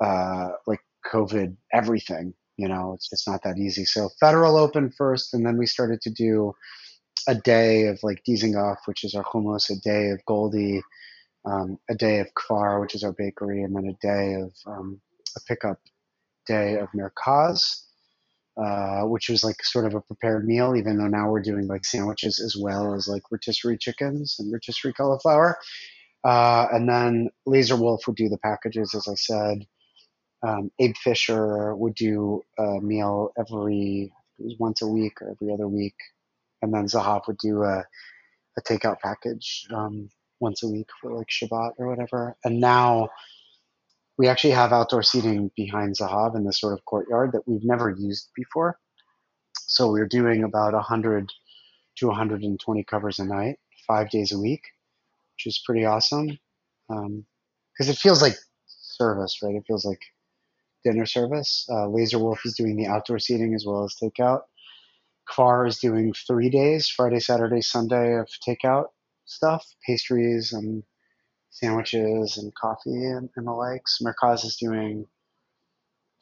uh, 0.01 0.49
like 0.67 0.81
COVID, 1.11 1.55
everything. 1.73 2.33
You 2.57 2.69
know, 2.69 2.93
it's 2.93 3.09
just 3.09 3.27
not 3.27 3.43
that 3.43 3.57
easy. 3.57 3.85
So 3.85 4.09
federal 4.19 4.57
open 4.57 4.91
first, 4.97 5.33
and 5.33 5.45
then 5.45 5.57
we 5.57 5.65
started 5.65 6.01
to 6.01 6.09
do 6.09 6.53
a 7.27 7.35
day 7.35 7.87
of 7.87 7.99
like 8.03 8.23
Dizengoff, 8.27 8.77
which 8.85 9.03
is 9.03 9.13
our 9.15 9.23
hummus, 9.23 9.69
a 9.69 9.79
day 9.81 10.09
of 10.09 10.23
Goldie, 10.25 10.81
um, 11.45 11.77
a 11.89 11.95
day 11.95 12.19
of 12.19 12.27
Kfar, 12.33 12.79
which 12.79 12.95
is 12.95 13.03
our 13.03 13.13
bakery, 13.13 13.63
and 13.63 13.75
then 13.75 13.87
a 13.87 14.05
day 14.05 14.35
of 14.35 14.53
um, 14.65 15.01
a 15.35 15.41
pickup 15.47 15.79
day 16.47 16.75
of 16.77 16.87
Merkaz 16.95 17.85
uh, 18.57 19.01
which 19.01 19.29
was 19.29 19.43
like 19.43 19.61
sort 19.63 19.85
of 19.85 19.95
a 19.95 20.01
prepared 20.01 20.47
meal, 20.47 20.75
even 20.75 20.97
though 20.97 21.07
now 21.07 21.29
we're 21.29 21.41
doing 21.41 21.67
like 21.67 21.83
sandwiches 21.83 22.39
as 22.39 22.55
well 22.55 22.93
as 22.93 23.07
like 23.07 23.23
rotisserie 23.31 23.77
chickens 23.77 24.37
and 24.39 24.51
rotisserie 24.51 24.93
cauliflower. 24.93 25.57
Uh, 26.23 26.67
and 26.71 26.89
then 26.89 27.29
Laser 27.45 27.75
Wolf 27.75 28.07
would 28.07 28.15
do 28.15 28.29
the 28.29 28.37
packages, 28.37 28.95
as 28.95 29.07
I 29.07 29.15
said. 29.15 29.67
Um, 30.41 30.71
Abe 30.79 30.95
Fisher 30.95 31.75
would 31.75 31.95
do 31.95 32.43
a 32.57 32.79
meal 32.81 33.31
every 33.37 34.11
once 34.59 34.81
a 34.81 34.87
week 34.87 35.21
or 35.21 35.31
every 35.31 35.53
other 35.53 35.67
week, 35.67 35.95
and 36.61 36.73
then 36.73 36.85
Zahav 36.85 37.27
would 37.27 37.37
do 37.37 37.63
a, 37.63 37.85
a 38.57 38.61
takeout 38.61 38.99
package 39.01 39.67
um, 39.73 40.09
once 40.39 40.63
a 40.63 40.67
week 40.67 40.87
for 41.01 41.13
like 41.13 41.27
Shabbat 41.27 41.71
or 41.77 41.87
whatever. 41.87 42.35
And 42.43 42.59
now 42.59 43.09
we 44.17 44.27
actually 44.27 44.51
have 44.51 44.71
outdoor 44.71 45.03
seating 45.03 45.51
behind 45.55 45.95
Zahav 45.95 46.35
in 46.35 46.45
this 46.45 46.59
sort 46.59 46.73
of 46.73 46.85
courtyard 46.85 47.31
that 47.33 47.47
we've 47.47 47.63
never 47.63 47.89
used 47.89 48.29
before. 48.35 48.79
So 49.67 49.91
we're 49.91 50.07
doing 50.07 50.43
about 50.43 50.73
100 50.73 51.29
to 51.97 52.07
120 52.07 52.83
covers 52.83 53.19
a 53.19 53.25
night, 53.25 53.57
five 53.87 54.09
days 54.09 54.31
a 54.31 54.39
week, 54.39 54.61
which 55.35 55.47
is 55.47 55.61
pretty 55.65 55.85
awesome. 55.85 56.37
Because 56.87 57.07
um, 57.07 57.25
it 57.79 57.97
feels 57.97 58.21
like 58.21 58.35
service, 58.67 59.39
right? 59.43 59.55
It 59.55 59.63
feels 59.67 59.85
like 59.85 60.01
dinner 60.83 61.05
service. 61.05 61.67
Uh, 61.69 61.87
Laser 61.87 62.19
Wolf 62.19 62.39
is 62.45 62.55
doing 62.55 62.77
the 62.77 62.87
outdoor 62.87 63.19
seating 63.19 63.53
as 63.53 63.65
well 63.65 63.83
as 63.83 63.95
takeout. 64.01 64.41
Kfar 65.29 65.67
is 65.67 65.79
doing 65.79 66.13
three 66.27 66.49
days, 66.49 66.87
Friday, 66.87 67.19
Saturday, 67.19 67.61
Sunday 67.61 68.13
of 68.17 68.29
takeout 68.47 68.85
stuff, 69.25 69.65
pastries 69.85 70.53
and 70.53 70.83
sandwiches 71.55 72.37
and 72.37 72.53
coffee 72.53 73.05
and, 73.05 73.29
and 73.35 73.47
the 73.47 73.51
likes. 73.51 73.99
Merkaz 74.03 74.43
is 74.43 74.57
doing 74.57 75.05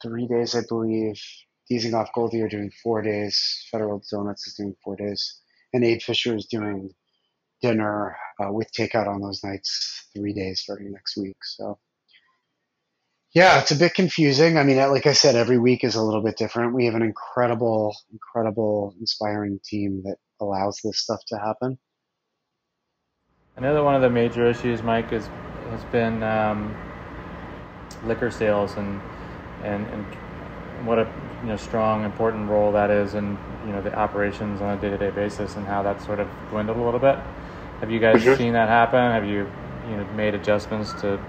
three 0.02 0.26
days, 0.28 0.54
I 0.54 0.62
believe. 0.68 1.20
Dizengoff 1.70 2.08
Goldie 2.14 2.42
are 2.42 2.48
doing 2.48 2.70
four 2.82 3.02
days. 3.02 3.66
Federal 3.70 4.02
Donuts 4.10 4.46
is 4.46 4.54
doing 4.54 4.76
four 4.84 4.96
days. 4.96 5.40
And 5.72 5.84
Abe 5.84 6.00
Fisher 6.00 6.36
is 6.36 6.46
doing 6.46 6.90
dinner 7.62 8.16
uh, 8.38 8.52
with 8.52 8.70
takeout 8.72 9.08
on 9.08 9.20
those 9.20 9.42
nights, 9.42 10.08
three 10.16 10.32
days 10.32 10.60
starting 10.60 10.92
next 10.92 11.16
week. 11.16 11.36
So, 11.42 11.78
yeah, 13.34 13.60
it's 13.60 13.72
a 13.72 13.76
bit 13.76 13.94
confusing. 13.94 14.56
I 14.56 14.62
mean, 14.62 14.76
like 14.76 15.06
I 15.06 15.14
said, 15.14 15.34
every 15.34 15.58
week 15.58 15.82
is 15.82 15.96
a 15.96 16.02
little 16.02 16.22
bit 16.22 16.36
different. 16.36 16.74
We 16.74 16.84
have 16.84 16.94
an 16.94 17.02
incredible, 17.02 17.96
incredible, 18.12 18.94
inspiring 19.00 19.58
team 19.64 20.02
that 20.04 20.18
allows 20.40 20.78
this 20.84 21.00
stuff 21.00 21.20
to 21.28 21.38
happen. 21.38 21.78
That 23.56 23.84
one 23.84 23.94
of 23.94 24.02
the 24.02 24.10
major 24.10 24.46
issues, 24.50 24.82
Mike, 24.82 25.12
is 25.12 25.28
has 25.70 25.84
been 25.84 26.22
um, 26.22 26.76
liquor 28.04 28.30
sales 28.30 28.74
and, 28.74 29.00
and 29.62 29.86
and 29.86 30.04
what 30.86 30.98
a 30.98 31.10
you 31.42 31.48
know 31.48 31.56
strong 31.56 32.04
important 32.04 32.48
role 32.48 32.72
that 32.72 32.90
is 32.90 33.14
in 33.14 33.38
you 33.64 33.72
know 33.72 33.80
the 33.80 33.94
operations 33.94 34.60
on 34.60 34.76
a 34.76 34.80
day 34.80 34.90
to 34.90 34.98
day 34.98 35.10
basis 35.10 35.54
and 35.56 35.66
how 35.66 35.82
that 35.82 36.02
sort 36.02 36.18
of 36.18 36.28
dwindled 36.50 36.78
a 36.78 36.82
little 36.82 37.00
bit. 37.00 37.16
Have 37.80 37.90
you 37.90 38.00
guys 38.00 38.22
mm-hmm. 38.22 38.36
seen 38.36 38.52
that 38.54 38.68
happen? 38.68 38.98
Have 38.98 39.24
you 39.24 39.50
you 39.88 39.96
know 39.96 40.04
made 40.14 40.34
adjustments 40.34 40.92
to? 41.00 41.20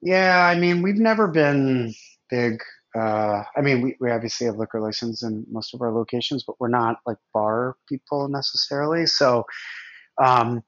Yeah, 0.00 0.46
I 0.46 0.58
mean 0.58 0.82
we've 0.82 0.96
never 0.96 1.28
been 1.28 1.92
big. 2.30 2.60
Uh, 2.98 3.42
I 3.56 3.60
mean 3.60 3.82
we, 3.82 3.96
we 4.00 4.10
obviously 4.10 4.46
have 4.46 4.56
liquor 4.56 4.80
license 4.80 5.22
in 5.22 5.44
most 5.50 5.74
of 5.74 5.82
our 5.82 5.92
locations, 5.92 6.44
but 6.44 6.56
we're 6.58 6.68
not 6.68 6.96
like 7.06 7.18
bar 7.34 7.76
people 7.88 8.28
necessarily. 8.28 9.06
So 9.06 9.44
um, 10.22 10.62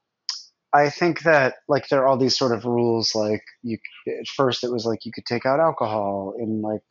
I 0.75 0.91
think 0.91 1.23
that 1.23 1.55
like 1.69 1.89
there 1.89 2.03
are 2.03 2.09
all 2.09 2.17
these 2.19 2.37
sort 2.37 2.53
of 2.53 2.65
rules. 2.65 3.15
Like 3.15 3.45
you, 3.63 3.79
at 4.09 4.27
first 4.27 4.65
it 4.65 4.73
was 4.73 4.85
like 4.85 5.07
you 5.07 5.13
could 5.13 5.25
take 5.25 5.47
out 5.47 5.61
alcohol 5.61 6.35
in 6.37 6.63
like 6.63 6.83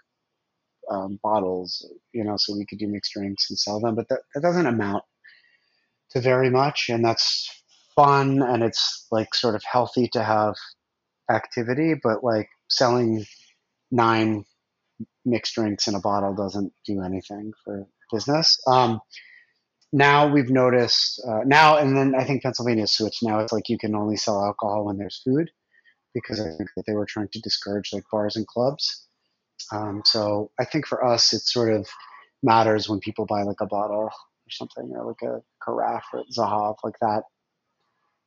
um, 0.90 1.20
bottles, 1.22 1.86
you 2.14 2.24
know, 2.24 2.36
so 2.38 2.56
we 2.56 2.66
could 2.66 2.80
do 2.80 2.88
mixed 2.88 3.14
drinks 3.14 3.50
and 3.50 3.60
sell 3.60 3.82
them. 3.82 3.96
But 3.96 4.08
that, 4.08 4.22
that 4.34 4.42
doesn't 4.42 4.66
amount 4.66 5.04
to 6.12 6.22
very 6.22 6.50
much, 6.50 6.88
and 6.90 7.04
that's 7.04 7.50
fun 7.96 8.42
and 8.42 8.64
it's 8.64 9.06
like 9.12 9.36
sort 9.36 9.54
of 9.54 9.64
healthy 9.70 10.08
to 10.14 10.24
have 10.24 10.56
activity. 11.30 11.94
But 12.02 12.24
like 12.24 12.48
selling 12.70 13.26
nine 13.92 14.46
mixed 15.26 15.56
drinks 15.56 15.88
in 15.90 15.96
a 15.96 16.00
bottle 16.00 16.34
doesn't 16.34 16.72
do 16.86 17.02
anything 17.02 17.52
for 17.66 17.86
business. 18.12 18.58
Um, 18.66 19.02
now 19.94 20.28
we've 20.28 20.50
noticed 20.50 21.22
uh, 21.26 21.42
now, 21.46 21.78
and 21.78 21.96
then 21.96 22.16
I 22.16 22.24
think 22.26 22.42
Pennsylvania 22.42 22.88
switched. 22.88 23.22
Now 23.22 23.40
it's 23.40 23.54
like 23.54 23.70
you 23.70 23.78
can 23.78 23.96
only 23.96 24.18
sell 24.18 24.44
alcohol 24.44 24.86
when 24.86 24.98
there's 24.98 25.22
food, 25.24 25.52
because 26.16 26.40
I 26.40 26.50
think 26.58 26.72
that 26.76 26.86
they 26.88 26.94
were 26.94 27.06
trying 27.06 27.30
to 27.32 27.40
discourage 27.40 27.94
like 27.94 28.04
bars 28.12 28.36
and 28.36 28.48
clubs. 28.48 29.08
Um, 29.72 30.02
so 30.04 30.50
I 30.60 30.66
think 30.66 30.88
for 30.88 31.06
us, 31.06 31.32
it 31.32 31.42
sort 31.42 31.72
of 31.72 31.88
matters 32.42 32.90
when 32.90 33.00
people 33.00 33.28
buy 33.28 33.44
like 33.44 33.62
a 33.62 33.68
bottle 33.68 34.10
or 34.10 34.12
something, 34.50 34.92
or 34.96 35.06
like 35.06 35.22
a 35.22 35.42
carafe 35.64 36.04
or 36.12 36.24
Zahav, 36.36 36.78
like 36.84 36.98
that 37.00 37.22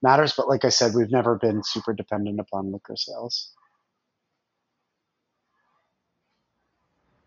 matters. 0.02 0.35
But 0.37 0.48
like 0.48 0.64
I 0.64 0.68
said, 0.68 0.94
we've 0.94 1.11
never 1.11 1.35
been 1.35 1.62
super 1.64 1.92
dependent 1.92 2.38
upon 2.38 2.70
liquor 2.70 2.94
sales. 2.96 3.50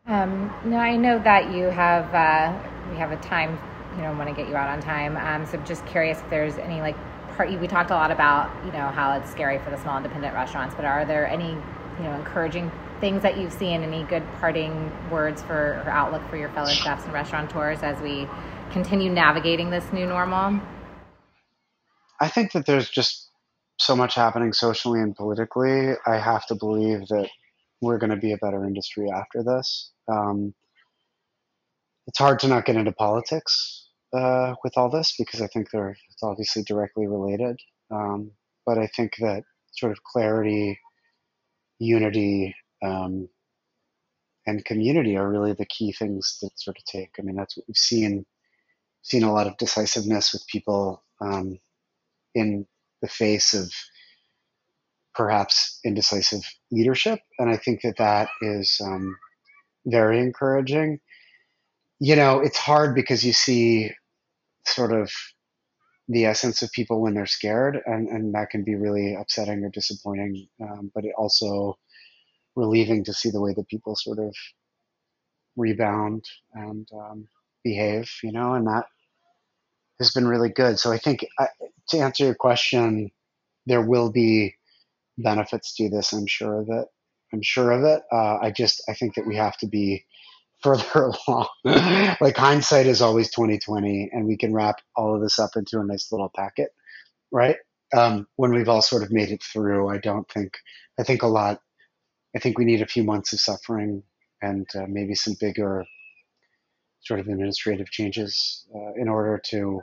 Um, 0.07 0.51
no, 0.63 0.77
I 0.77 0.95
know 0.95 1.21
that 1.21 1.51
you 1.53 1.65
have 1.65 2.15
uh, 2.15 2.89
we 2.89 2.97
have 2.97 3.11
a 3.11 3.17
time 3.17 3.59
you 3.99 4.05
know 4.05 4.13
want 4.13 4.29
to 4.29 4.35
get 4.35 4.47
you 4.47 4.55
out 4.55 4.69
on 4.69 4.81
time. 4.81 5.17
Um, 5.17 5.45
so 5.45 5.57
just 5.65 5.85
curious 5.85 6.19
if 6.19 6.29
there's 6.29 6.57
any 6.57 6.79
like 6.79 6.95
part. 7.35 7.51
We 7.59 7.67
talked 7.67 7.91
a 7.91 7.95
lot 7.95 8.11
about 8.11 8.49
you 8.65 8.71
know 8.71 8.87
how 8.87 9.11
it's 9.17 9.29
scary 9.29 9.59
for 9.59 9.71
the 9.71 9.81
small 9.81 9.97
independent 9.97 10.33
restaurants, 10.33 10.73
but 10.73 10.85
are 10.85 11.03
there 11.03 11.27
any 11.27 11.49
you 11.49 12.03
know 12.03 12.13
encouraging 12.13 12.71
things 13.01 13.21
that 13.23 13.37
you've 13.37 13.51
seen? 13.51 13.83
Any 13.83 14.03
good 14.03 14.23
parting 14.39 14.89
words 15.11 15.41
for 15.41 15.83
or 15.85 15.89
outlook 15.89 16.27
for 16.29 16.37
your 16.37 16.49
fellow 16.49 16.69
chefs 16.69 17.03
and 17.03 17.13
restaurateurs 17.13 17.83
as 17.83 17.99
we 18.01 18.25
continue 18.71 19.11
navigating 19.11 19.69
this 19.69 19.91
new 19.91 20.05
normal? 20.05 20.61
I 22.21 22.29
think 22.29 22.53
that 22.53 22.65
there's 22.65 22.89
just 22.89 23.29
so 23.79 23.97
much 23.97 24.15
happening 24.15 24.53
socially 24.53 25.01
and 25.01 25.13
politically. 25.13 25.93
I 26.07 26.17
have 26.17 26.45
to 26.47 26.55
believe 26.55 27.07
that 27.09 27.29
we're 27.81 27.97
going 27.97 28.09
to 28.09 28.17
be 28.17 28.31
a 28.31 28.37
better 28.37 28.65
industry 28.65 29.09
after 29.09 29.43
this. 29.43 29.91
Um, 30.09 30.53
it's 32.07 32.17
hard 32.17 32.39
to 32.39 32.47
not 32.47 32.65
get 32.65 32.75
into 32.75 32.91
politics 32.91 33.78
uh, 34.13 34.55
with 34.63 34.77
all 34.77 34.89
this 34.89 35.15
because 35.17 35.41
I 35.41 35.47
think 35.47 35.69
they're 35.71 35.95
it's 36.11 36.23
obviously 36.23 36.63
directly 36.63 37.07
related. 37.07 37.59
Um, 37.91 38.31
but 38.65 38.77
I 38.77 38.87
think 38.87 39.13
that 39.19 39.43
sort 39.71 39.91
of 39.91 40.03
clarity, 40.03 40.79
unity, 41.79 42.55
um, 42.83 43.29
and 44.45 44.65
community 44.65 45.15
are 45.15 45.29
really 45.29 45.53
the 45.53 45.65
key 45.65 45.91
things 45.91 46.37
that 46.41 46.51
sort 46.59 46.77
of 46.77 46.85
take. 46.85 47.11
I 47.19 47.21
mean, 47.21 47.35
that's 47.35 47.57
what 47.57 47.65
we've 47.67 47.77
seen 47.77 48.25
seen 49.01 49.23
a 49.23 49.33
lot 49.33 49.47
of 49.47 49.57
decisiveness 49.57 50.33
with 50.33 50.45
people 50.47 51.03
um, 51.21 51.57
in 52.35 52.65
the 53.01 53.07
face 53.07 53.53
of 53.53 53.71
perhaps 55.15 55.79
indecisive 55.85 56.41
leadership, 56.71 57.19
and 57.37 57.49
I 57.49 57.57
think 57.57 57.81
that 57.83 57.97
that 57.97 58.29
is 58.41 58.81
um, 58.83 59.17
very 59.85 60.19
encouraging 60.19 60.99
you 61.99 62.15
know, 62.15 62.39
it's 62.39 62.57
hard 62.57 62.95
because 62.95 63.25
you 63.25 63.33
see 63.33 63.91
sort 64.69 64.93
of 64.93 65.11
the 66.07 66.25
essence 66.25 66.61
of 66.61 66.71
people 66.71 67.01
when 67.01 67.13
they're 67.13 67.25
scared, 67.25 67.79
and, 67.85 68.07
and 68.07 68.33
that 68.33 68.49
can 68.49 68.63
be 68.63 68.75
really 68.75 69.15
upsetting 69.15 69.63
or 69.63 69.69
disappointing. 69.69 70.47
Um, 70.61 70.91
but 70.95 71.05
it 71.05 71.13
also 71.17 71.77
relieving 72.55 73.03
to 73.05 73.13
see 73.13 73.29
the 73.29 73.41
way 73.41 73.53
that 73.53 73.67
people 73.67 73.95
sort 73.95 74.19
of 74.19 74.35
rebound 75.55 76.25
and 76.53 76.87
um, 76.93 77.27
behave, 77.63 78.09
you 78.23 78.31
know, 78.31 78.53
and 78.53 78.67
that 78.67 78.85
has 79.99 80.11
been 80.11 80.27
really 80.27 80.49
good. 80.49 80.79
So 80.79 80.91
I 80.91 80.97
think 80.97 81.25
uh, 81.37 81.47
to 81.89 81.99
answer 81.99 82.25
your 82.25 82.35
question, 82.35 83.11
there 83.65 83.81
will 83.81 84.11
be 84.11 84.55
benefits 85.17 85.75
to 85.75 85.89
this. 85.89 86.13
I'm 86.13 86.27
sure 86.27 86.61
of 86.61 86.69
it. 86.69 86.87
I'm 87.33 87.41
sure 87.43 87.71
of 87.71 87.83
it. 87.83 88.01
Uh, 88.11 88.37
I 88.41 88.51
just 88.51 88.81
I 88.89 88.93
think 88.93 89.15
that 89.15 89.27
we 89.27 89.35
have 89.35 89.57
to 89.57 89.67
be 89.67 90.05
further 90.61 91.11
along. 91.27 91.47
like 92.21 92.37
hindsight 92.37 92.85
is 92.85 93.01
always 93.01 93.29
2020, 93.31 94.09
and 94.11 94.27
we 94.27 94.37
can 94.37 94.53
wrap 94.53 94.77
all 94.95 95.15
of 95.15 95.21
this 95.21 95.39
up 95.39 95.51
into 95.55 95.79
a 95.79 95.83
nice 95.85 96.11
little 96.11 96.31
packet, 96.35 96.69
right? 97.31 97.57
Um, 97.95 98.27
when 98.35 98.53
we've 98.53 98.69
all 98.69 98.81
sort 98.81 99.03
of 99.03 99.11
made 99.11 99.29
it 99.29 99.43
through, 99.43 99.89
I 99.89 99.97
don't 99.97 100.29
think. 100.29 100.53
I 100.99 101.03
think 101.03 101.23
a 101.23 101.27
lot. 101.27 101.61
I 102.35 102.39
think 102.39 102.57
we 102.57 102.65
need 102.65 102.81
a 102.81 102.87
few 102.87 103.03
months 103.03 103.33
of 103.33 103.39
suffering 103.39 104.03
and 104.41 104.67
uh, 104.75 104.85
maybe 104.87 105.15
some 105.15 105.35
bigger 105.39 105.85
sort 107.01 107.19
of 107.19 107.27
administrative 107.27 107.89
changes 107.89 108.67
uh, 108.75 108.93
in 108.95 109.07
order 109.07 109.41
to 109.45 109.81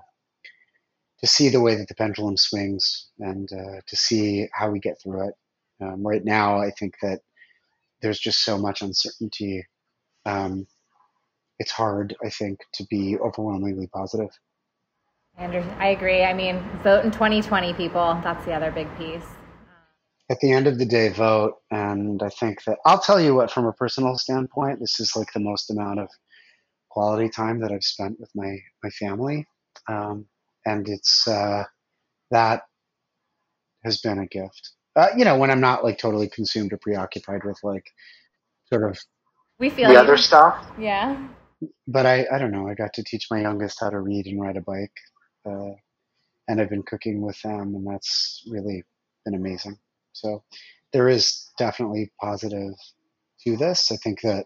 to 1.18 1.26
see 1.26 1.48
the 1.48 1.60
way 1.60 1.74
that 1.74 1.88
the 1.88 1.94
pendulum 1.94 2.36
swings 2.36 3.08
and 3.18 3.48
uh, 3.52 3.80
to 3.86 3.96
see 3.96 4.46
how 4.52 4.70
we 4.70 4.78
get 4.78 5.00
through 5.02 5.28
it. 5.28 5.34
Um, 5.80 6.06
right 6.06 6.22
now, 6.22 6.60
I 6.60 6.70
think 6.70 6.94
that 7.00 7.20
there's 8.02 8.18
just 8.18 8.44
so 8.44 8.58
much 8.58 8.82
uncertainty 8.82 9.64
um, 10.26 10.66
it's 11.58 11.70
hard, 11.70 12.14
I 12.22 12.28
think, 12.28 12.60
to 12.74 12.84
be 12.90 13.16
overwhelmingly 13.18 13.86
positive. 13.86 14.28
Andrew, 15.38 15.64
I 15.78 15.88
agree. 15.88 16.24
I 16.24 16.34
mean, 16.34 16.62
vote 16.82 17.04
in 17.04 17.10
2020, 17.10 17.74
people. 17.74 18.18
That's 18.22 18.44
the 18.44 18.52
other 18.52 18.70
big 18.70 18.88
piece. 18.98 19.24
At 20.28 20.40
the 20.40 20.52
end 20.52 20.66
of 20.66 20.78
the 20.78 20.84
day, 20.84 21.08
vote. 21.08 21.54
And 21.70 22.22
I 22.22 22.28
think 22.28 22.64
that 22.64 22.78
I'll 22.84 23.00
tell 23.00 23.20
you 23.20 23.34
what, 23.34 23.50
from 23.50 23.66
a 23.66 23.72
personal 23.72 24.18
standpoint, 24.18 24.80
this 24.80 24.98
is 24.98 25.14
like 25.14 25.32
the 25.32 25.40
most 25.40 25.70
amount 25.70 26.00
of 26.00 26.08
quality 26.90 27.28
time 27.28 27.60
that 27.60 27.70
I've 27.70 27.84
spent 27.84 28.18
with 28.18 28.30
my, 28.34 28.58
my 28.82 28.90
family. 28.90 29.46
Um, 29.88 30.26
and 30.64 30.88
it's 30.88 31.28
uh, 31.28 31.64
that 32.30 32.62
has 33.84 34.00
been 34.00 34.18
a 34.18 34.26
gift. 34.26 34.72
Uh, 34.96 35.08
you 35.16 35.24
know, 35.24 35.38
when 35.38 35.50
I'm 35.50 35.60
not 35.60 35.84
like 35.84 35.98
totally 35.98 36.28
consumed 36.28 36.72
or 36.72 36.78
preoccupied 36.78 37.44
with 37.44 37.58
like 37.62 37.86
sort 38.72 38.90
of 38.90 38.98
we 39.58 39.70
feel 39.70 39.88
the 39.88 39.94
you. 39.94 39.98
other 39.98 40.16
stuff. 40.16 40.66
Yeah. 40.78 41.28
But 41.86 42.06
I, 42.06 42.26
I 42.32 42.38
don't 42.38 42.52
know. 42.52 42.68
I 42.68 42.74
got 42.74 42.92
to 42.94 43.04
teach 43.04 43.28
my 43.30 43.40
youngest 43.40 43.78
how 43.80 43.90
to 43.90 44.00
read 44.00 44.26
and 44.26 44.40
ride 44.40 44.56
a 44.56 44.60
bike, 44.60 44.92
uh, 45.48 45.72
and 46.48 46.60
I've 46.60 46.68
been 46.68 46.82
cooking 46.82 47.22
with 47.22 47.40
them, 47.42 47.74
and 47.74 47.86
that's 47.86 48.44
really 48.50 48.84
been 49.24 49.34
amazing. 49.34 49.78
So 50.12 50.42
there 50.92 51.08
is 51.08 51.50
definitely 51.58 52.12
positive 52.20 52.74
to 53.46 53.56
this. 53.56 53.90
I 53.90 53.96
think 53.96 54.20
that 54.22 54.44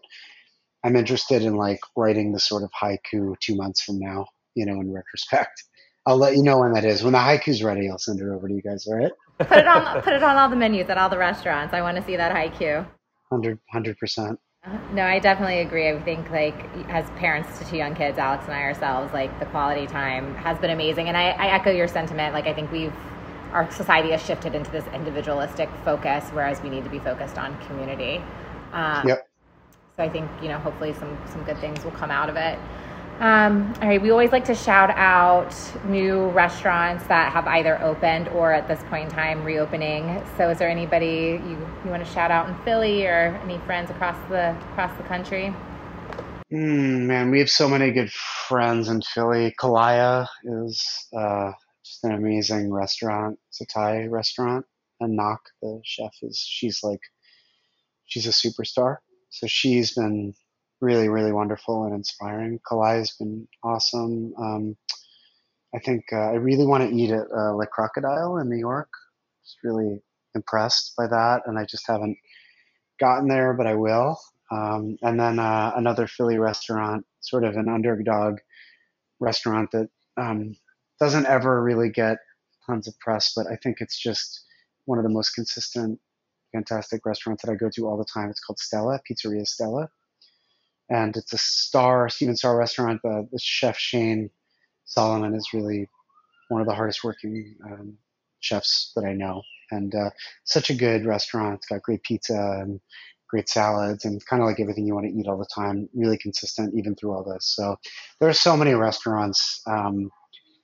I'm 0.83 0.95
interested 0.95 1.41
in 1.43 1.55
like 1.55 1.79
writing 1.95 2.31
the 2.31 2.39
sort 2.39 2.63
of 2.63 2.71
haiku 2.81 3.37
two 3.39 3.55
months 3.55 3.81
from 3.81 3.99
now. 3.99 4.25
You 4.55 4.65
know, 4.65 4.79
in 4.81 4.91
retrospect. 4.91 5.63
I'll 6.07 6.17
let 6.17 6.35
you 6.35 6.43
know 6.43 6.59
when 6.59 6.73
that 6.73 6.83
is. 6.83 7.03
When 7.03 7.13
the 7.13 7.19
haiku's 7.19 7.61
ready, 7.61 7.87
I'll 7.87 7.99
send 7.99 8.19
it 8.19 8.25
over 8.25 8.47
to 8.47 8.53
you 8.53 8.61
guys. 8.61 8.87
All 8.87 8.95
right? 8.95 9.11
Put 9.37 9.59
it 9.59 9.67
on. 9.67 10.01
put 10.03 10.13
it 10.13 10.23
on 10.23 10.35
all 10.35 10.49
the 10.49 10.55
menus 10.55 10.89
at 10.89 10.97
all 10.97 11.09
the 11.09 11.17
restaurants. 11.17 11.73
I 11.73 11.81
want 11.81 11.97
to 11.97 12.03
see 12.03 12.15
that 12.15 12.35
haiku. 12.35 12.87
Hundred 13.29 13.97
percent. 13.97 14.39
No, 14.93 15.03
I 15.03 15.17
definitely 15.17 15.59
agree. 15.59 15.89
I 15.89 15.99
think 16.01 16.29
like 16.29 16.55
as 16.87 17.09
parents 17.11 17.57
to 17.57 17.65
two 17.65 17.77
young 17.77 17.95
kids, 17.95 18.19
Alex 18.19 18.45
and 18.45 18.53
I 18.53 18.61
ourselves, 18.61 19.11
like 19.11 19.39
the 19.39 19.47
quality 19.47 19.87
time 19.87 20.35
has 20.35 20.59
been 20.59 20.69
amazing. 20.69 21.07
And 21.07 21.17
I, 21.17 21.29
I 21.31 21.47
echo 21.55 21.71
your 21.71 21.87
sentiment. 21.87 22.33
Like 22.33 22.45
I 22.45 22.53
think 22.53 22.71
we've 22.71 22.93
our 23.53 23.69
society 23.71 24.11
has 24.11 24.23
shifted 24.23 24.53
into 24.55 24.69
this 24.71 24.85
individualistic 24.93 25.67
focus, 25.83 26.29
whereas 26.29 26.61
we 26.61 26.69
need 26.69 26.83
to 26.83 26.89
be 26.91 26.99
focused 26.99 27.37
on 27.37 27.57
community. 27.65 28.23
Um, 28.71 29.07
yep. 29.07 29.27
So 29.97 30.03
I 30.03 30.09
think 30.09 30.29
you 30.43 30.47
know, 30.47 30.59
hopefully, 30.59 30.93
some 30.93 31.17
some 31.31 31.43
good 31.43 31.57
things 31.57 31.83
will 31.83 31.91
come 31.91 32.11
out 32.11 32.29
of 32.29 32.35
it. 32.35 32.59
Um, 33.21 33.71
all 33.83 33.87
right, 33.87 34.01
we 34.01 34.09
always 34.09 34.31
like 34.31 34.45
to 34.45 34.55
shout 34.55 34.89
out 34.89 35.55
new 35.85 36.29
restaurants 36.29 37.05
that 37.05 37.31
have 37.31 37.45
either 37.45 37.79
opened 37.83 38.29
or 38.29 38.51
at 38.51 38.67
this 38.67 38.81
point 38.89 39.09
in 39.09 39.11
time 39.11 39.43
reopening. 39.43 40.23
So, 40.37 40.49
is 40.49 40.57
there 40.57 40.67
anybody 40.67 41.39
you, 41.45 41.67
you 41.85 41.91
want 41.91 42.03
to 42.03 42.11
shout 42.11 42.31
out 42.31 42.49
in 42.49 42.55
Philly 42.63 43.05
or 43.05 43.39
any 43.43 43.59
friends 43.59 43.91
across 43.91 44.17
the 44.27 44.57
across 44.71 44.97
the 44.97 45.03
country? 45.03 45.53
Mm, 46.51 47.01
man, 47.01 47.29
we 47.29 47.37
have 47.37 47.51
so 47.51 47.69
many 47.69 47.91
good 47.91 48.11
friends 48.11 48.89
in 48.89 49.03
Philly. 49.03 49.53
Kalaya 49.59 50.27
is 50.43 50.83
uh, 51.15 51.51
just 51.85 52.03
an 52.03 52.13
amazing 52.13 52.73
restaurant. 52.73 53.37
It's 53.49 53.61
a 53.61 53.67
Thai 53.67 54.07
restaurant, 54.07 54.65
and 54.99 55.15
Nok, 55.15 55.41
the 55.61 55.79
chef, 55.83 56.15
is 56.23 56.39
she's 56.39 56.79
like 56.81 57.01
she's 58.05 58.25
a 58.25 58.31
superstar. 58.31 58.97
So 59.29 59.45
she's 59.45 59.93
been 59.93 60.33
really, 60.81 61.09
really 61.09 61.31
wonderful 61.31 61.85
and 61.85 61.93
inspiring. 61.93 62.59
Kalaya 62.69 62.97
has 62.97 63.11
been 63.11 63.47
awesome. 63.63 64.33
Um, 64.37 64.77
I 65.73 65.79
think 65.79 66.05
uh, 66.11 66.31
I 66.31 66.33
really 66.33 66.65
want 66.65 66.89
to 66.89 66.95
eat 66.95 67.11
at 67.11 67.27
uh, 67.31 67.53
Le 67.53 67.67
Crocodile 67.67 68.37
in 68.37 68.49
New 68.49 68.57
York. 68.57 68.89
Just 69.43 69.57
really 69.63 70.01
impressed 70.35 70.93
by 70.97 71.07
that, 71.07 71.43
and 71.45 71.57
I 71.57 71.65
just 71.65 71.87
haven't 71.87 72.17
gotten 72.99 73.27
there, 73.27 73.53
but 73.53 73.67
I 73.67 73.75
will. 73.75 74.19
Um, 74.51 74.97
and 75.01 75.19
then 75.19 75.39
uh, 75.39 75.71
another 75.75 76.07
Philly 76.07 76.37
restaurant, 76.37 77.05
sort 77.21 77.43
of 77.43 77.55
an 77.55 77.69
underdog 77.69 78.39
restaurant 79.19 79.69
that 79.71 79.87
um, 80.17 80.55
doesn't 80.99 81.25
ever 81.25 81.63
really 81.63 81.89
get 81.89 82.17
tons 82.65 82.87
of 82.87 82.99
press, 82.99 83.33
but 83.35 83.47
I 83.47 83.55
think 83.63 83.77
it's 83.79 83.99
just 83.99 84.43
one 84.85 84.97
of 84.97 85.03
the 85.03 85.09
most 85.09 85.31
consistent, 85.35 85.99
fantastic 86.51 87.05
restaurants 87.05 87.43
that 87.43 87.51
I 87.51 87.55
go 87.55 87.69
to 87.75 87.87
all 87.87 87.97
the 87.97 88.05
time. 88.05 88.29
It's 88.29 88.41
called 88.41 88.59
Stella, 88.59 88.99
Pizzeria 89.09 89.47
Stella 89.47 89.89
and 90.91 91.15
it's 91.15 91.33
a 91.33 91.37
Starr 91.37 92.09
Stephen 92.09 92.35
Starr 92.35 92.57
restaurant. 92.57 92.99
But 93.01 93.31
the 93.31 93.39
chef 93.39 93.77
Shane 93.77 94.29
Solomon 94.85 95.33
is 95.33 95.49
really 95.53 95.89
one 96.49 96.61
of 96.61 96.67
the 96.67 96.75
hardest 96.75 97.03
working 97.03 97.55
um, 97.65 97.97
chefs 98.41 98.91
that 98.95 99.05
I 99.05 99.13
know, 99.13 99.41
and 99.71 99.95
uh, 99.95 100.09
such 100.43 100.69
a 100.69 100.75
good 100.75 101.05
restaurant. 101.05 101.55
It's 101.55 101.67
got 101.67 101.81
great 101.81 102.03
pizza 102.03 102.59
and 102.61 102.79
great 103.29 103.47
salads, 103.47 104.03
and 104.03 104.23
kind 104.25 104.41
of 104.41 104.47
like 104.47 104.59
everything 104.59 104.85
you 104.85 104.93
want 104.93 105.07
to 105.07 105.13
eat 105.13 105.27
all 105.27 105.37
the 105.37 105.47
time. 105.55 105.89
Really 105.95 106.17
consistent 106.17 106.75
even 106.75 106.95
through 106.95 107.13
all 107.13 107.23
this. 107.23 107.55
So 107.55 107.77
there 108.19 108.29
are 108.29 108.33
so 108.33 108.57
many 108.57 108.73
restaurants, 108.73 109.61
um, 109.65 110.11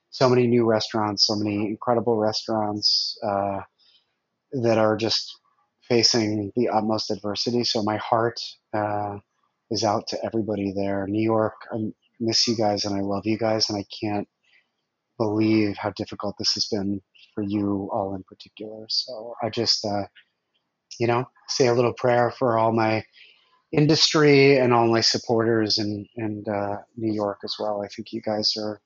so 0.09 0.30
many 0.30 0.45
new 0.45 0.65
restaurants, 0.65 1.25
so 1.25 1.36
many 1.36 1.67
incredible 1.67 2.17
restaurants 2.17 3.17
uh, 3.25 3.61
that 4.51 4.78
are 4.78 4.97
just 4.97 5.34
facing 5.88 6.51
the 6.57 6.67
utmost 6.67 7.11
adversity. 7.11 7.63
So 7.63 7.82
my 7.82 7.95
heart 7.95 8.41
uh, 8.73 9.19
is 9.72 9.84
out 9.84 10.07
to 10.09 10.26
everybody 10.26 10.74
there. 10.76 11.07
New 11.07 11.24
York, 11.24 11.55
I 11.72 11.78
miss 12.20 12.47
you 12.47 12.55
guys 12.57 12.86
and 12.86 12.95
I 12.95 13.01
love 13.01 13.26
you 13.26 13.38
guys, 13.38 13.70
and 13.70 13.78
I 13.80 13.86
can't 14.01 14.28
believe 15.20 15.78
how 15.78 15.91
difficult 15.91 16.36
this 16.39 16.53
has 16.53 16.68
been 16.68 17.01
for 17.36 17.43
you 17.43 17.89
all 17.93 18.15
in 18.15 18.24
particular. 18.24 18.86
So 18.89 19.36
I 19.43 19.49
just, 19.49 19.86
uh, 19.86 20.05
you 20.99 21.07
know, 21.07 21.26
say 21.49 21.68
a 21.68 21.74
little 21.74 21.93
prayer 21.93 22.32
for 22.32 22.57
all 22.57 22.72
my 22.74 23.03
industry 23.72 24.57
and 24.57 24.74
all 24.74 24.88
my 24.88 25.01
supporters 25.01 25.78
in, 25.80 26.07
in 26.18 26.43
uh, 26.51 26.78
New 26.97 27.13
York 27.13 27.39
as 27.43 27.55
well. 27.59 27.84
I 27.84 27.88
think 27.89 28.13
you 28.13 28.22
guys 28.22 28.53
are 28.57 28.82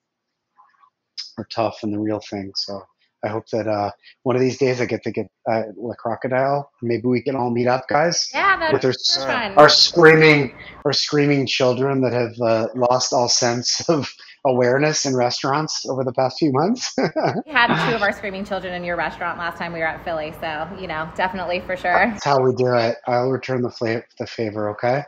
are 1.38 1.46
tough 1.52 1.80
and 1.82 1.92
the 1.94 1.98
real 2.00 2.20
thing. 2.30 2.52
So 2.56 2.82
I 3.24 3.28
hope 3.28 3.48
that 3.50 3.68
uh, 3.68 3.90
one 4.24 4.36
of 4.36 4.42
these 4.42 4.58
days 4.58 4.80
I 4.80 4.86
get 4.86 5.02
to 5.04 5.12
get 5.12 5.26
uh, 5.50 5.62
the 5.74 5.94
crocodile. 5.98 6.70
Maybe 6.82 7.06
we 7.06 7.22
can 7.22 7.36
all 7.36 7.50
meet 7.50 7.68
up, 7.68 7.86
guys. 7.88 8.28
Yeah, 8.32 8.58
that's 8.58 8.72
with 8.72 8.84
our, 8.84 8.92
so 8.92 9.20
fun. 9.26 9.52
our 9.52 9.68
screaming, 9.68 10.52
our 10.84 10.92
screaming 10.92 11.46
children 11.46 12.00
that 12.02 12.12
have 12.12 12.34
uh, 12.40 12.68
lost 12.74 13.12
all 13.12 13.28
sense 13.28 13.88
of 13.88 14.12
awareness 14.44 15.06
in 15.06 15.14
restaurants 15.14 15.86
over 15.88 16.02
the 16.02 16.12
past 16.12 16.38
few 16.38 16.52
months. 16.52 16.92
we 16.98 17.52
had 17.52 17.88
two 17.88 17.94
of 17.94 18.02
our 18.02 18.12
screaming 18.12 18.44
children 18.44 18.74
in 18.74 18.82
your 18.82 18.96
restaurant 18.96 19.38
last 19.38 19.56
time 19.56 19.72
we 19.72 19.78
were 19.78 19.86
at 19.86 20.04
Philly, 20.04 20.34
so 20.40 20.68
you 20.80 20.88
know, 20.88 21.08
definitely 21.14 21.60
for 21.60 21.76
sure. 21.76 22.10
That's 22.10 22.24
how 22.24 22.42
we 22.42 22.52
do 22.54 22.74
it. 22.74 22.96
I'll 23.06 23.30
return 23.30 23.62
the, 23.62 23.70
fla- 23.70 24.02
the 24.18 24.26
favor. 24.26 24.70
Okay. 24.70 25.04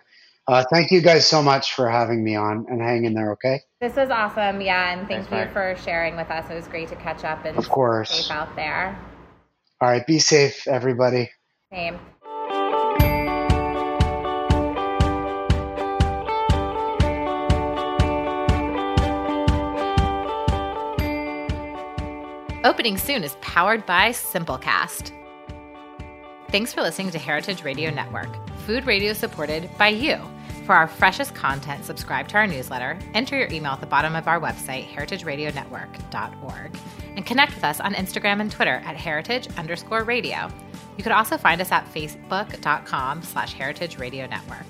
Uh, 0.47 0.63
thank 0.71 0.91
you 0.91 1.01
guys 1.01 1.27
so 1.27 1.43
much 1.43 1.73
for 1.73 1.89
having 1.89 2.23
me 2.23 2.37
on 2.37 2.67
and 2.69 2.81
hang 2.83 3.05
in 3.07 3.15
there. 3.15 3.33
Okay. 3.33 3.61
This 3.81 3.97
was 3.97 4.11
awesome, 4.11 4.61
yeah, 4.61 4.93
and 4.93 5.09
thank 5.09 5.29
Thanks, 5.29 5.31
you 5.31 5.37
Mike. 5.39 5.53
for 5.53 5.75
sharing 5.85 6.17
with 6.17 6.31
us. 6.31 6.51
It 6.51 6.55
was 6.55 6.69
great 6.69 6.89
to 6.89 6.97
catch 6.97 7.25
up 7.25 7.45
and 7.47 7.57
Of 7.57 7.69
course. 7.69 8.11
safe 8.11 8.31
out 8.31 8.55
there. 8.55 8.99
All 9.81 9.89
right. 9.89 10.07
Be 10.07 10.19
safe, 10.19 10.67
everybody. 10.69 11.31
Same. 11.73 11.99
Opening 22.65 22.97
soon 22.97 23.23
is 23.25 23.37
powered 23.43 23.85
by 23.85 24.11
Simplecast. 24.11 25.13
Thanks 26.49 26.73
for 26.73 26.81
listening 26.81 27.11
to 27.11 27.19
Heritage 27.19 27.63
Radio 27.63 27.91
Network, 27.91 28.29
food 28.65 28.87
radio 28.87 29.13
supported 29.13 29.69
by 29.79 29.89
you. 29.89 30.19
For 30.67 30.75
our 30.75 30.89
freshest 30.89 31.35
content, 31.35 31.85
subscribe 31.85 32.27
to 32.29 32.37
our 32.37 32.47
newsletter, 32.47 32.99
enter 33.13 33.37
your 33.37 33.53
email 33.53 33.73
at 33.73 33.81
the 33.81 33.87
bottom 33.87 34.17
of 34.17 34.27
our 34.27 34.41
website, 34.41 34.89
heritageradionetwork.org, 34.89 36.79
and 37.17 37.27
connect 37.27 37.55
with 37.55 37.65
us 37.65 37.81
on 37.81 37.93
Instagram 37.95 38.41
and 38.41 38.51
Twitter 38.51 38.83
at 38.85 38.97
heritage 38.97 39.49
underscore 39.59 40.05
radio. 40.05 40.49
You 40.97 41.03
could 41.03 41.13
also 41.13 41.37
find 41.37 41.61
us 41.61 41.71
at 41.71 41.93
facebook.com 41.93 43.23
slash 43.23 43.53
heritage 43.53 43.99
radio 43.99 44.27
network. 44.27 44.67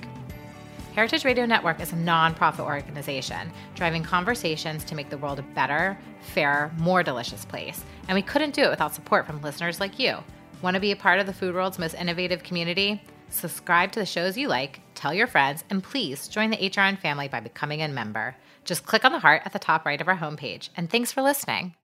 Heritage 0.94 1.24
Radio 1.24 1.44
Network 1.44 1.80
is 1.80 1.92
a 1.92 1.96
nonprofit 1.96 2.60
organization 2.60 3.50
driving 3.74 4.04
conversations 4.04 4.84
to 4.84 4.94
make 4.94 5.10
the 5.10 5.18
world 5.18 5.40
a 5.40 5.42
better, 5.42 5.98
fairer, 6.20 6.70
more 6.78 7.02
delicious 7.02 7.44
place. 7.44 7.84
And 8.06 8.14
we 8.14 8.22
couldn't 8.22 8.54
do 8.54 8.62
it 8.62 8.70
without 8.70 8.94
support 8.94 9.26
from 9.26 9.42
listeners 9.42 9.80
like 9.80 9.98
you. 9.98 10.18
Want 10.62 10.74
to 10.74 10.80
be 10.80 10.92
a 10.92 10.96
part 10.96 11.18
of 11.18 11.26
the 11.26 11.32
food 11.32 11.52
world's 11.52 11.80
most 11.80 11.94
innovative 11.94 12.44
community? 12.44 13.02
Subscribe 13.34 13.90
to 13.90 13.98
the 13.98 14.06
shows 14.06 14.38
you 14.38 14.46
like, 14.46 14.80
tell 14.94 15.12
your 15.12 15.26
friends, 15.26 15.64
and 15.68 15.82
please 15.82 16.28
join 16.28 16.50
the 16.50 16.56
HRN 16.56 17.00
family 17.00 17.26
by 17.26 17.40
becoming 17.40 17.82
a 17.82 17.88
member. 17.88 18.36
Just 18.64 18.86
click 18.86 19.04
on 19.04 19.10
the 19.10 19.18
heart 19.18 19.42
at 19.44 19.52
the 19.52 19.58
top 19.58 19.84
right 19.84 20.00
of 20.00 20.06
our 20.06 20.16
homepage. 20.16 20.68
And 20.76 20.88
thanks 20.88 21.10
for 21.10 21.20
listening. 21.20 21.74